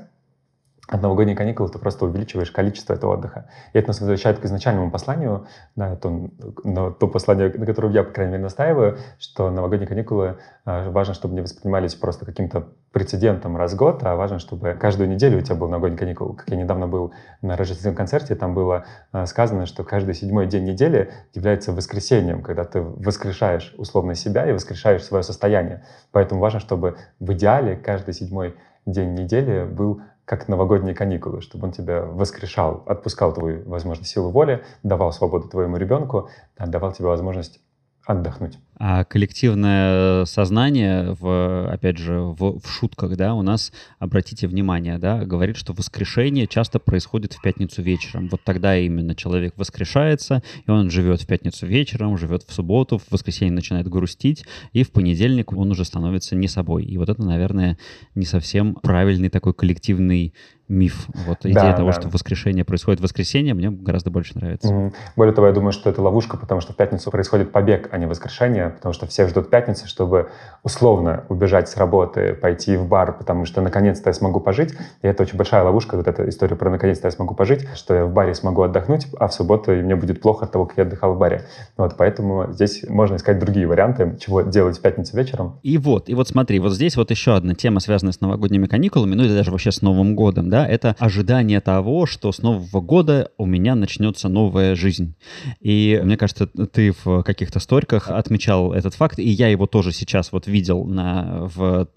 от 0.88 1.02
новогодних 1.02 1.38
каникул 1.38 1.68
ты 1.68 1.80
просто 1.80 2.06
увеличиваешь 2.06 2.52
количество 2.52 2.94
этого 2.94 3.14
отдыха. 3.14 3.50
И 3.74 3.80
это 3.80 3.88
нас 3.88 4.00
возвращает 4.00 4.40
к 4.40 4.46
изначальному 4.46 4.92
посланию, 4.92 5.48
да, 5.76 5.94
это, 5.94 6.30
но 6.64 6.92
то 6.92 7.08
послание, 7.08 7.52
на 7.52 7.66
котором 7.66 7.92
я, 7.92 8.04
по 8.04 8.12
крайней 8.12 8.34
мере, 8.34 8.44
настаиваю, 8.44 8.98
что 9.18 9.50
новогодние 9.50 9.88
каникулы 9.88 10.38
э, 10.66 10.90
важно, 10.90 11.14
чтобы 11.14 11.34
не 11.34 11.42
воспринимались 11.42 11.96
просто 11.96 12.26
каким-то 12.26 12.68
прецедентом 12.92 13.58
раз 13.58 13.74
в 13.74 13.78
год, 13.78 14.04
а 14.04 14.16
важно, 14.16 14.38
чтобы 14.40 14.74
каждую 14.80 15.10
неделю 15.10 15.40
у 15.40 15.42
тебя 15.42 15.56
был 15.56 15.68
новогодний 15.68 15.98
каникул. 15.98 16.34
Как 16.34 16.50
я 16.50 16.56
недавно 16.56 16.88
был 16.88 17.14
на 17.42 17.58
рождественском 17.58 17.96
концерте, 17.96 18.36
там 18.36 18.54
было 18.54 18.86
э, 19.12 19.26
сказано, 19.26 19.66
что 19.66 19.84
каждый 19.84 20.14
седьмой 20.14 20.46
день 20.46 20.66
недели 20.66 21.12
является 21.34 21.72
воскресением, 21.72 22.44
когда 22.44 22.64
ты 22.64 22.82
воскрешаешь 22.82 23.74
условно 23.78 24.14
себя 24.14 24.48
и 24.48 24.54
воскрешаешь 24.54 25.04
свое 25.04 25.24
состояние. 25.24 25.84
Поэтому 26.12 26.42
важно, 26.42 26.60
чтобы 26.60 26.98
в 27.20 27.34
идеале 27.34 27.76
каждый 27.76 28.14
седьмой 28.14 28.56
день 28.86 29.14
недели 29.16 29.66
был 29.66 30.02
как 30.26 30.48
новогодние 30.48 30.96
каникулы, 30.96 31.42
чтобы 31.42 31.68
он 31.68 31.72
тебя 31.72 32.02
воскрешал, 32.02 32.84
отпускал 32.88 33.34
твою, 33.34 33.68
возможно, 33.70 34.06
силу 34.06 34.32
воли, 34.32 34.64
давал 34.84 35.12
свободу 35.12 35.48
твоему 35.48 35.78
ребенку, 35.78 36.30
давал 36.58 36.92
тебе 36.92 37.08
возможность 37.08 37.62
отдохнуть. 38.06 38.60
А 38.78 39.06
коллективное 39.06 40.26
сознание, 40.26 41.16
в, 41.20 41.72
опять 41.72 41.98
же, 41.98 42.20
в, 42.20 42.60
в 42.60 42.68
шутках, 42.68 43.16
да, 43.16 43.34
у 43.34 43.42
нас, 43.42 43.72
обратите 44.00 44.48
внимание, 44.48 44.98
да, 44.98 45.24
говорит, 45.24 45.56
что 45.56 45.74
воскрешение 45.74 46.46
часто 46.46 46.80
происходит 46.80 47.34
в 47.34 47.42
пятницу 47.42 47.82
вечером. 47.82 48.28
Вот 48.30 48.42
тогда 48.44 48.78
именно 48.78 49.16
человек 49.16 49.54
воскрешается, 49.56 50.44
и 50.68 50.72
он 50.72 50.90
живет 50.90 51.22
в 51.22 51.28
пятницу 51.28 51.66
вечером, 51.66 52.18
живет 52.18 52.44
в 52.44 52.52
субботу, 52.52 52.98
в 52.98 53.12
воскресенье 53.12 53.54
начинает 53.54 53.88
грустить, 53.88 54.46
и 54.74 54.84
в 54.84 54.92
понедельник 54.92 55.54
он 55.54 55.72
уже 55.72 55.86
становится 55.86 56.36
не 56.36 56.50
собой. 56.50 56.84
И 56.84 56.98
вот 56.98 57.08
это, 57.08 57.24
наверное, 57.24 57.78
не 58.14 58.26
совсем 58.26 58.76
правильный 58.76 59.30
такой 59.30 59.54
коллективный 59.54 60.34
миф. 60.68 61.08
Вот 61.28 61.42
идея 61.42 61.54
да, 61.54 61.74
того, 61.74 61.92
да. 61.92 62.00
что 62.00 62.10
воскрешение 62.10 62.66
происходит 62.66 63.00
в 63.00 63.04
воскресенье, 63.04 63.54
мне 63.54 63.70
гораздо 63.70 64.10
больше 64.10 64.36
нравится. 64.36 64.92
Более 65.16 65.34
того, 65.34 65.48
я 65.48 65.54
думаю, 65.54 65.72
что 65.72 65.90
это 65.90 66.02
ловушка, 66.02 66.38
потому 66.38 66.62
что 66.62 66.74
в 66.74 66.76
пятницу 66.76 67.12
происходит 67.12 67.52
побег, 67.52 67.90
а 67.92 67.98
не 67.98 68.08
воскрешение, 68.08 68.65
потому 68.70 68.94
что 68.94 69.06
все 69.08 69.28
ждут 69.28 69.50
пятницы, 69.50 69.88
чтобы 69.88 70.30
условно 70.64 71.26
убежать 71.30 71.70
с 71.70 71.78
работы, 71.78 72.34
пойти 72.34 72.76
в 72.76 72.88
бар, 72.88 73.16
потому 73.18 73.46
что 73.46 73.62
наконец-то 73.62 74.10
я 74.10 74.14
смогу 74.14 74.40
пожить. 74.40 74.74
И 75.02 75.08
это 75.08 75.24
очень 75.24 75.38
большая 75.38 75.64
ловушка, 75.64 75.96
вот 75.96 76.08
эта 76.08 76.28
история 76.28 76.56
про 76.56 76.70
наконец-то 76.70 77.08
я 77.08 77.12
смогу 77.12 77.36
пожить, 77.36 77.68
что 77.76 77.94
я 77.94 78.06
в 78.06 78.12
баре 78.12 78.34
смогу 78.34 78.64
отдохнуть, 78.64 79.08
а 79.20 79.28
в 79.28 79.34
субботу 79.34 79.74
и 79.74 79.82
мне 79.82 79.96
будет 79.96 80.22
плохо 80.22 80.46
от 80.46 80.52
того, 80.52 80.66
как 80.66 80.78
я 80.78 80.84
отдыхал 80.84 81.14
в 81.14 81.20
баре. 81.20 81.46
Вот, 81.78 81.96
поэтому 81.98 82.52
здесь 82.52 82.84
можно 82.90 83.16
искать 83.16 83.40
другие 83.40 83.68
варианты, 83.68 84.18
чего 84.20 84.42
делать 84.42 84.78
в 84.78 84.82
пятницу 84.82 85.16
вечером. 85.16 85.60
И 85.64 85.78
вот, 85.78 86.10
и 86.10 86.16
вот 86.16 86.28
смотри, 86.28 86.60
вот 86.60 86.74
здесь 86.74 86.96
вот 86.96 87.12
еще 87.12 87.36
одна 87.36 87.54
тема, 87.54 87.80
связанная 87.80 88.14
с 88.14 88.22
новогодними 88.22 88.66
каникулами, 88.66 89.16
ну 89.16 89.24
или 89.24 89.34
даже 89.34 89.52
вообще 89.52 89.72
с 89.72 89.82
Новым 89.82 90.16
годом, 90.16 90.50
да, 90.50 90.68
это 90.68 90.96
ожидание 91.00 91.62
того, 91.62 92.06
что 92.06 92.32
с 92.32 92.40
Нового 92.42 92.82
года 92.82 93.32
у 93.38 93.46
меня 93.46 93.76
начнется 93.76 94.30
новая 94.30 94.76
жизнь. 94.76 95.16
И 95.60 96.02
мне 96.04 96.18
кажется, 96.18 96.48
ты 96.48 96.94
в 97.04 97.24
каких-то 97.24 97.60
сториках 97.60 98.10
отмечал 98.10 98.55
этот 98.74 98.96
факт, 98.96 99.20
и 99.20 99.30
я 99.30 99.48
его 99.48 99.66
тоже 99.68 99.92
сейчас 99.92 100.32
вот 100.32 100.48
видел 100.48 100.86
на, 100.86 101.50
в 101.56 101.88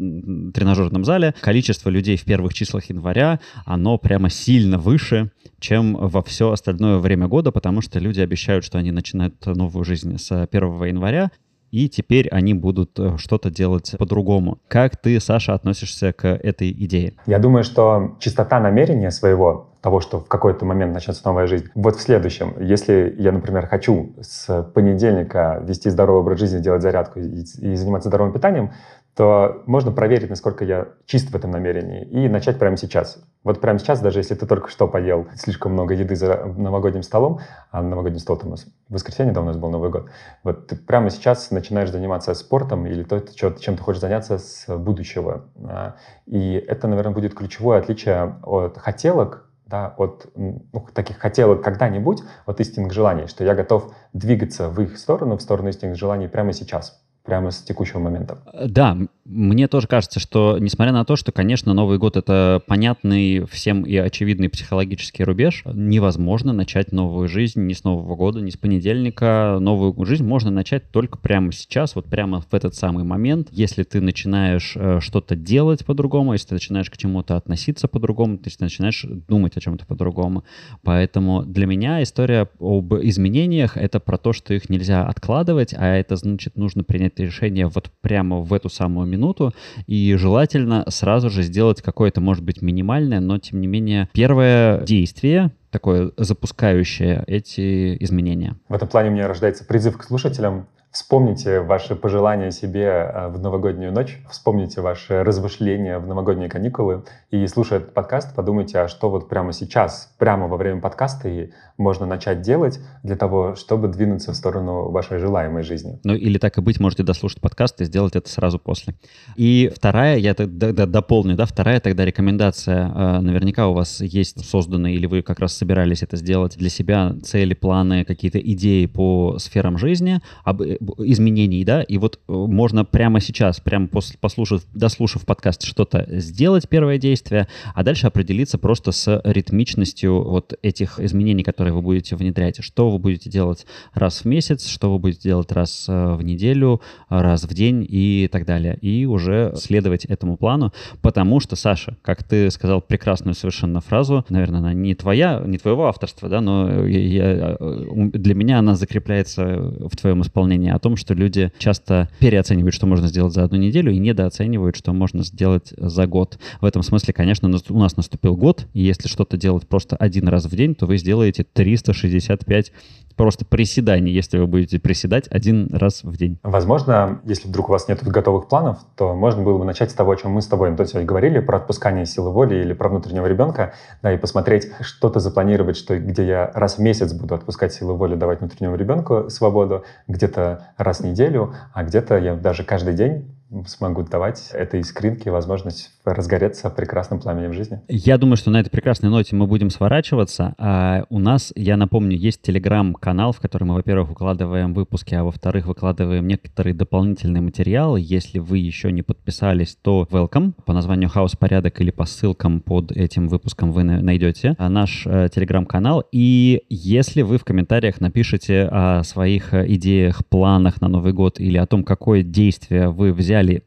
тренажерном 0.55 1.05
зале. 1.05 1.35
Количество 1.41 1.91
людей 1.91 2.17
в 2.17 2.25
первых 2.25 2.55
числах 2.55 2.85
января, 2.91 3.41
оно 3.65 3.99
прямо 3.99 4.31
сильно 4.31 4.79
выше, 4.79 5.31
чем 5.61 5.95
во 5.95 6.23
все 6.23 6.53
остальное 6.53 6.99
время 6.99 7.29
года, 7.29 7.53
потому 7.53 7.81
что 7.81 7.99
люди 7.99 8.21
обещают, 8.21 8.65
что 8.65 8.79
они 8.79 8.91
начинают 8.91 9.45
новую 9.47 9.85
жизнь 9.85 10.19
с 10.19 10.31
1 10.31 10.85
января, 10.85 11.31
и 11.71 11.89
теперь 11.89 12.29
они 12.29 12.55
будут 12.55 12.99
э, 12.99 13.19
что-то 13.19 13.51
делать 13.51 13.95
по-другому. 13.99 14.59
Как 14.69 14.97
ты, 14.97 15.21
Саша, 15.21 15.55
относишься 15.55 16.13
к 16.13 16.27
этой 16.27 16.71
идее? 16.71 17.15
Я 17.27 17.39
думаю, 17.39 17.65
что 17.65 18.17
чистота 18.21 18.59
намерения 18.61 19.11
своего, 19.11 19.68
того, 19.81 20.01
что 20.01 20.21
в 20.21 20.29
какой-то 20.29 20.65
момент 20.65 20.93
начнется 20.93 21.23
новая 21.25 21.47
жизнь, 21.47 21.69
вот 21.75 21.97
в 21.97 22.01
следующем. 22.01 22.55
Если 22.61 23.15
я, 23.19 23.33
например, 23.33 23.67
хочу 23.67 24.15
с 24.21 24.63
понедельника 24.75 25.63
вести 25.65 25.91
здоровый 25.91 26.23
образ 26.23 26.41
жизни, 26.41 26.59
делать 26.59 26.83
зарядку 26.83 27.21
и, 27.21 27.43
и 27.61 27.75
заниматься 27.77 28.09
здоровым 28.09 28.33
питанием, 28.33 28.73
то 29.19 29.65
можно 29.67 29.91
проверить, 29.91 30.31
насколько 30.31 30.65
я 30.65 30.91
чист 31.05 31.31
в 31.31 31.35
этом 31.35 31.51
намерении, 31.51 32.05
и 32.05 32.29
начать 32.29 32.57
прямо 32.57 32.77
сейчас. 32.77 33.19
Вот 33.43 33.61
прямо 33.61 33.81
сейчас, 33.81 33.99
даже 33.99 34.21
если 34.21 34.37
ты 34.37 34.47
только 34.47 34.69
что 34.69 34.87
поел 34.87 35.27
слишком 35.35 35.73
много 35.73 35.95
еды 35.95 36.15
за 36.15 36.45
новогодним 36.57 37.03
столом, 37.03 37.41
а 37.73 37.83
новогодний 37.83 38.21
стол 38.21 38.41
у 38.45 38.49
нас 38.49 38.67
в 38.89 38.95
воскресенье, 38.95 39.33
да, 39.33 39.41
у 39.41 39.45
нас 39.45 39.57
был 39.57 39.71
Новый 39.71 39.91
год, 39.91 40.09
вот 40.45 40.69
ты 40.69 40.77
прямо 40.77 41.11
сейчас 41.11 41.51
начинаешь 41.51 41.91
заниматься 41.91 42.33
спортом 42.35 42.87
или 42.87 43.03
то, 43.03 43.21
чем 43.21 43.77
ты 43.77 43.83
хочешь 43.83 44.01
заняться 44.01 44.39
с 44.39 44.73
будущего. 44.77 45.47
А, 45.65 45.97
и 46.27 46.53
это, 46.53 46.87
наверное, 46.87 47.13
будет 47.13 47.35
ключевое 47.35 47.81
отличие 47.81 48.37
от 48.45 48.79
хотелок, 48.79 49.48
да, 49.69 49.95
от 49.99 50.27
ну, 50.35 50.63
таких 50.95 51.19
хотелок 51.19 51.63
когда-нибудь, 51.63 52.23
от 52.47 52.61
истинных 52.61 52.93
желаний, 52.93 53.27
что 53.27 53.45
я 53.45 53.55
готов 53.55 53.93
двигаться 54.13 54.71
в 54.71 54.81
их 54.81 54.99
сторону, 54.99 55.37
в 55.37 55.43
сторону 55.43 55.69
истинных 55.69 55.97
желаний 55.97 56.27
прямо 56.27 56.53
сейчас 56.53 57.03
прямо 57.29 57.51
с 57.51 57.59
текущего 57.59 57.99
момента. 57.99 58.39
Да, 58.67 58.97
мне 59.27 59.69
тоже 59.69 59.87
кажется, 59.87 60.19
что 60.19 60.57
несмотря 60.59 60.95
на 60.95 61.05
то, 61.05 61.15
что, 61.15 61.31
конечно, 61.31 61.75
Новый 61.75 61.99
год— 61.99 62.17
это 62.17 62.63
понятный 62.67 63.45
всем 63.45 63.83
и 63.83 63.95
очевидный 63.97 64.49
психологический 64.49 65.25
рубеж, 65.25 65.63
невозможно 65.67 66.55
начать 66.55 66.91
новую 66.91 67.29
жизнь 67.29 67.67
ни 67.67 67.75
с 67.75 67.85
Нового 67.85 68.17
года, 68.17 68.41
ни 68.41 68.49
с 68.49 68.57
понедельника. 68.57 69.59
Новую 69.61 69.95
жизнь 70.07 70.25
можно 70.25 70.51
начать 70.51 70.91
только 70.91 71.19
прямо 71.19 71.53
сейчас, 71.53 71.95
вот 71.95 72.07
прямо 72.07 72.41
в 72.41 72.55
этот 72.55 72.75
самый 72.75 73.05
момент. 73.05 73.49
Если 73.51 73.83
ты 73.83 74.01
начинаешь 74.01 74.75
э, 74.75 75.01
что-то 75.01 75.37
делать 75.37 75.85
по-другому, 75.85 76.33
если 76.33 76.49
ты 76.49 76.55
начинаешь 76.55 76.89
к 76.89 76.97
чему-то 76.97 77.37
относиться 77.37 77.89
по-другому, 77.89 78.41
если 78.43 78.61
ты 78.61 78.65
начинаешь 78.65 79.05
думать 79.29 79.55
о 79.59 79.61
чем-то 79.61 79.85
по-другому. 79.85 80.45
Поэтому 80.83 81.43
для 81.43 81.67
меня 81.67 82.03
история 82.03 82.49
об 82.59 82.95
изменениях— 82.95 83.77
это 83.77 84.01
про 84.01 84.17
то, 84.17 84.33
что 84.33 84.55
их 84.55 84.71
нельзя 84.71 85.07
откладывать, 85.07 85.75
а 85.77 85.95
это 85.95 86.17
значит, 86.17 86.57
нужно 86.57 86.83
принять 86.83 87.18
решение 87.25 87.67
вот 87.67 87.91
прямо 88.01 88.41
в 88.41 88.53
эту 88.53 88.69
самую 88.69 89.07
минуту, 89.07 89.55
и 89.87 90.15
желательно 90.17 90.85
сразу 90.89 91.31
же 91.31 91.43
сделать 91.43 91.83
какое-то, 91.83 92.21
может 92.21 92.45
быть, 92.45 92.63
минимальное, 92.63 93.21
но 93.21 93.39
тем 93.39 93.61
не 93.61 93.67
менее 93.67 94.09
первое 94.13 94.85
действие, 94.85 95.53
такое 95.71 96.13
запускающее 96.17 97.25
эти 97.27 98.03
изменения. 98.03 98.57
В 98.69 98.75
этом 98.75 98.89
плане 98.89 99.11
у 99.11 99.13
меня 99.13 99.29
рождается 99.29 99.65
призыв 99.65 99.99
к 99.99 100.05
слушателям 100.05 100.67
Вспомните 100.91 101.61
ваши 101.61 101.95
пожелания 101.95 102.51
себе 102.51 102.85
э, 102.85 103.29
в 103.29 103.39
новогоднюю 103.39 103.93
ночь, 103.93 104.23
вспомните 104.31 104.81
ваши 104.81 105.23
размышления 105.23 105.99
в 105.99 106.07
новогодние 106.07 106.49
каникулы 106.49 107.05
и, 107.31 107.47
слушая 107.47 107.81
этот 107.81 107.93
подкаст, 107.93 108.35
подумайте, 108.35 108.79
а 108.79 108.89
что 108.89 109.11
вот 109.11 109.29
прямо 109.29 109.53
сейчас, 109.53 110.15
прямо 110.17 110.49
во 110.49 110.57
время 110.57 110.81
подкаста 110.81 111.29
и 111.29 111.51
можно 111.77 112.07
начать 112.07 112.41
делать 112.41 112.81
для 113.03 113.17
того, 113.17 113.55
чтобы 113.55 113.89
двинуться 113.89 114.33
в 114.33 114.35
сторону 114.35 114.91
вашей 114.91 115.19
желаемой 115.19 115.63
жизни. 115.63 116.01
Ну 116.05 116.15
или 116.15 116.39
так 116.39 116.57
и 116.57 116.63
быть, 116.63 116.81
можете 116.81 117.03
дослушать 117.03 117.43
подкаст 117.43 117.83
и 117.83 117.85
сделать 117.85 118.17
это 118.17 118.31
сразу 118.31 118.59
после. 118.59 118.95
И 119.37 119.71
вторая, 119.77 120.17
я 120.17 120.33
тогда 120.33 120.87
дополню, 120.87 121.37
да, 121.37 121.45
вторая 121.45 121.81
тогда 121.81 122.07
рекомендация. 122.07 122.89
Э, 122.89 123.21
наверняка 123.21 123.69
у 123.69 123.75
вас 123.75 124.01
есть 124.01 124.43
созданные 124.43 124.95
или 124.95 125.05
вы 125.05 125.21
как 125.21 125.39
раз 125.39 125.53
собирались 125.53 126.03
это 126.03 126.17
сделать 126.17 126.57
для 126.57 126.71
себя 126.71 127.15
цели, 127.23 127.53
планы, 127.53 128.07
какие-то 128.07 128.39
идеи 128.39 128.87
по 128.87 129.37
сферам 129.39 129.77
жизни, 129.77 130.23
об 130.45 130.63
изменений, 130.99 131.65
да, 131.65 131.83
и 131.83 131.99
вот 131.99 132.19
э, 132.29 132.33
можно 132.33 132.85
прямо 132.85 133.21
сейчас, 133.21 133.61
прямо 133.61 133.89
после, 133.89 134.19
послушав, 134.21 134.63
дослушав 134.75 135.25
подкаст, 135.27 135.63
что-то 135.63 136.07
сделать, 136.09 136.69
первое 136.69 136.99
действие, 136.99 137.49
а 137.75 137.83
дальше 137.83 138.07
определиться 138.07 138.59
просто 138.59 138.93
с 138.93 139.21
ритмичностью 139.25 140.23
вот 140.23 140.55
этих 140.63 141.01
изменений, 141.01 141.43
которые 141.43 141.75
вы 141.75 141.83
будете 141.83 142.17
внедрять. 142.17 142.63
Что 142.63 142.91
вы 142.91 142.99
будете 142.99 143.31
делать 143.31 143.67
раз 143.95 144.23
в 144.23 144.25
месяц, 144.25 144.67
что 144.67 144.93
вы 144.93 144.99
будете 144.99 145.23
делать 145.23 145.53
раз 145.53 145.87
э, 145.89 146.15
в 146.15 146.23
неделю, 146.23 146.81
раз 147.09 147.45
в 147.45 147.55
день 147.55 147.87
и 147.89 148.29
так 148.31 148.47
далее. 148.47 148.79
И 148.81 149.07
уже 149.07 149.53
следовать 149.57 150.05
этому 150.05 150.37
плану, 150.37 150.73
потому 151.03 151.41
что, 151.41 151.57
Саша, 151.57 151.97
как 152.03 152.23
ты 152.23 152.51
сказал 152.51 152.81
прекрасную 152.81 153.35
совершенно 153.35 153.81
фразу, 153.81 154.25
наверное, 154.29 154.61
она 154.61 154.73
не 154.73 154.95
твоя, 154.95 155.43
не 155.45 155.59
твоего 155.59 155.87
авторства, 155.87 156.29
да, 156.29 156.41
но 156.41 156.87
я, 156.87 157.57
э, 157.59 158.11
для 158.13 158.35
меня 158.35 158.59
она 158.59 158.75
закрепляется 158.75 159.45
в 159.47 159.97
твоем 159.97 160.23
исполнении 160.23 160.68
о 160.71 160.79
том, 160.79 160.97
что 160.97 161.15
люди 161.15 161.53
часто 161.59 162.09
переоценивают, 162.19 162.75
что 162.75 162.87
можно 162.87 163.09
сделать 163.09 163.33
за 163.33 163.45
одну 163.45 163.59
неделю, 163.59 163.93
и 163.93 163.99
недооценивают, 163.99 164.77
что 164.77 164.93
можно 164.93 165.23
сделать 165.23 165.73
за 165.77 166.07
год. 166.07 166.39
В 166.61 166.65
этом 166.65 166.83
смысле, 166.83 167.13
конечно, 167.13 167.49
у 167.69 167.79
нас 167.79 167.97
наступил 167.97 168.37
год, 168.37 168.67
и 168.73 168.83
если 168.83 169.09
что-то 169.09 169.37
делать 169.37 169.67
просто 169.67 169.97
один 169.97 170.29
раз 170.29 170.47
в 170.47 170.55
день, 170.55 170.75
то 170.75 170.87
вы 170.87 170.99
сделаете 170.99 171.45
365 171.45 172.73
просто 173.19 173.45
приседаний, 173.45 174.13
если 174.13 174.39
вы 174.39 174.47
будете 174.47 174.79
приседать 174.79 175.29
один 175.29 175.69
раз 175.75 176.05
в 176.05 176.17
день. 176.17 176.39
Возможно, 176.43 177.21
если 177.25 177.49
вдруг 177.49 177.69
у 177.69 177.73
вас 177.73 177.89
нет 177.89 178.03
готовых 178.03 178.49
планов, 178.49 178.79
то 178.97 179.15
можно 179.15 179.43
было 179.43 179.59
бы 179.59 179.65
начать 179.65 179.91
с 179.91 179.95
того, 179.95 180.13
о 180.13 180.17
чем 180.17 180.31
мы 180.31 180.41
с 180.41 180.47
тобой, 180.47 180.71
Антон, 180.71 180.87
сегодня 180.87 181.07
говорили, 181.07 181.41
про 181.41 181.59
отпускание 181.59 182.07
силы 182.07 182.31
воли 182.31 182.55
или 182.55 182.73
про 182.73 182.89
внутреннего 182.89 183.27
ребенка, 183.27 183.75
да, 184.03 184.15
и 184.15 184.17
посмотреть, 184.17 184.71
что-то 184.81 185.21
запланировать, 185.21 185.77
что, 185.77 185.99
где 185.99 186.27
я 186.27 186.51
раз 186.55 186.79
в 186.79 186.79
месяц 186.79 187.13
буду 187.13 187.35
отпускать 187.35 187.75
силу 187.75 187.97
воли, 187.97 188.15
давать 188.15 188.41
внутреннему 188.41 188.77
ребенку 188.77 189.29
свободу, 189.29 189.85
где-то 190.07 190.69
раз 190.79 191.01
в 191.01 191.05
неделю, 191.05 191.55
а 191.75 191.83
где-то 191.83 192.17
я 192.17 192.35
даже 192.35 192.63
каждый 192.63 192.95
день 192.95 193.35
смогу 193.67 194.03
давать 194.03 194.51
этой 194.53 194.81
искринке 194.81 195.31
возможность 195.31 195.91
разгореться 196.15 196.71
прекрасным 196.71 197.21
пламенем 197.21 197.53
жизни. 197.53 197.81
Я 197.89 198.19
думаю, 198.19 198.37
что 198.37 198.51
на 198.51 198.61
этой 198.61 198.71
прекрасной 198.71 199.11
ноте 199.11 199.35
мы 199.35 199.47
будем 199.47 199.71
сворачиваться. 199.71 200.55
А 200.59 201.05
у 201.09 201.19
нас, 201.19 201.53
я 201.57 201.77
напомню, 201.77 202.17
есть 202.17 202.43
телеграм-канал, 202.43 203.33
в 203.33 203.41
который 203.41 203.65
мы, 203.65 203.75
во-первых, 203.75 204.11
выкладываем 204.11 204.75
выпуски, 204.75 205.15
а 205.15 205.25
во-вторых, 205.25 205.67
выкладываем 205.67 206.27
некоторые 206.27 206.75
дополнительные 206.75 207.41
материалы. 207.41 208.01
Если 208.03 208.39
вы 208.39 208.59
еще 208.59 208.93
не 208.93 209.03
подписались, 209.03 209.77
то 209.81 210.07
welcome. 210.11 210.53
По 210.65 210.73
названию 210.73 211.09
«Хаос 211.09 211.37
порядок» 211.37 211.81
или 211.81 211.91
по 211.91 212.05
ссылкам 212.05 212.61
под 212.61 212.93
этим 212.93 213.29
выпуском 213.29 213.73
вы 213.73 213.85
найдете 213.85 214.55
а, 214.59 214.69
наш 214.69 215.07
э, 215.07 215.29
телеграм-канал. 215.35 216.05
И 216.13 216.63
если 216.69 217.23
вы 217.23 217.39
в 217.39 217.45
комментариях 217.45 218.01
напишите 218.01 218.69
о 218.71 219.03
своих 219.05 219.55
э, 219.55 219.65
идеях, 219.75 220.27
планах 220.27 220.81
на 220.81 220.89
Новый 220.89 221.13
год 221.13 221.41
или 221.41 221.57
о 221.57 221.67
том, 221.67 221.83
какое 221.83 222.23
действие 222.23 222.91
вы 222.91 223.13
взяли 223.13 223.39
взяли 223.39 223.63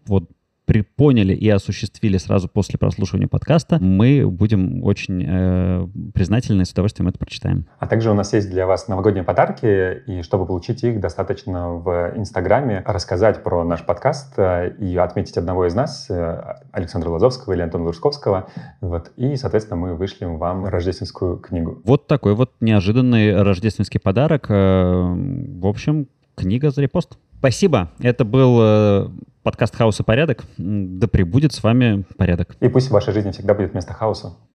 вот 0.79 0.83
поняли 0.95 1.33
и 1.33 1.49
осуществили 1.49 2.17
сразу 2.17 2.47
после 2.47 2.79
прослушивания 2.79 3.27
подкаста, 3.27 3.77
мы 3.79 4.25
будем 4.29 4.83
очень 4.83 5.23
э, 5.27 5.87
признательны 6.13 6.61
и 6.61 6.65
с 6.65 6.71
удовольствием 6.71 7.09
это 7.09 7.19
прочитаем. 7.19 7.65
А 7.79 7.87
также 7.87 8.11
у 8.11 8.13
нас 8.13 8.33
есть 8.33 8.49
для 8.49 8.65
вас 8.65 8.87
новогодние 8.87 9.23
подарки, 9.23 10.01
и 10.07 10.21
чтобы 10.21 10.45
получить 10.45 10.83
их, 10.83 10.99
достаточно 10.99 11.73
в 11.73 12.13
Инстаграме 12.15 12.83
рассказать 12.85 13.43
про 13.43 13.63
наш 13.63 13.85
подкаст 13.85 14.33
э, 14.37 14.73
и 14.79 14.95
отметить 14.97 15.37
одного 15.37 15.67
из 15.67 15.75
нас, 15.75 16.07
э, 16.09 16.59
Александра 16.71 17.09
Лазовского 17.09 17.53
или 17.53 17.61
Антона 17.61 17.85
Лужковского, 17.85 18.47
вот, 18.79 19.11
и, 19.17 19.35
соответственно, 19.35 19.79
мы 19.79 19.95
вышлем 19.95 20.37
вам 20.37 20.65
рождественскую 20.65 21.37
книгу. 21.37 21.81
Вот 21.83 22.07
такой 22.07 22.35
вот 22.35 22.51
неожиданный 22.61 23.41
рождественский 23.41 23.99
подарок. 23.99 24.45
Э, 24.49 25.03
в 25.03 25.67
общем, 25.67 26.07
книга 26.35 26.71
за 26.71 26.81
репост. 26.81 27.17
Спасибо. 27.39 27.89
Это 27.99 28.23
был 28.23 29.11
подкаст 29.43 29.75
«Хаос 29.75 29.99
и 29.99 30.03
порядок». 30.03 30.43
Да 30.57 31.07
пребудет 31.07 31.53
с 31.53 31.63
вами 31.63 32.05
порядок. 32.17 32.55
И 32.59 32.67
пусть 32.67 32.89
в 32.89 32.91
вашей 32.91 33.13
жизни 33.13 33.31
всегда 33.31 33.53
будет 33.53 33.73
место 33.73 33.93
хаоса. 33.93 34.33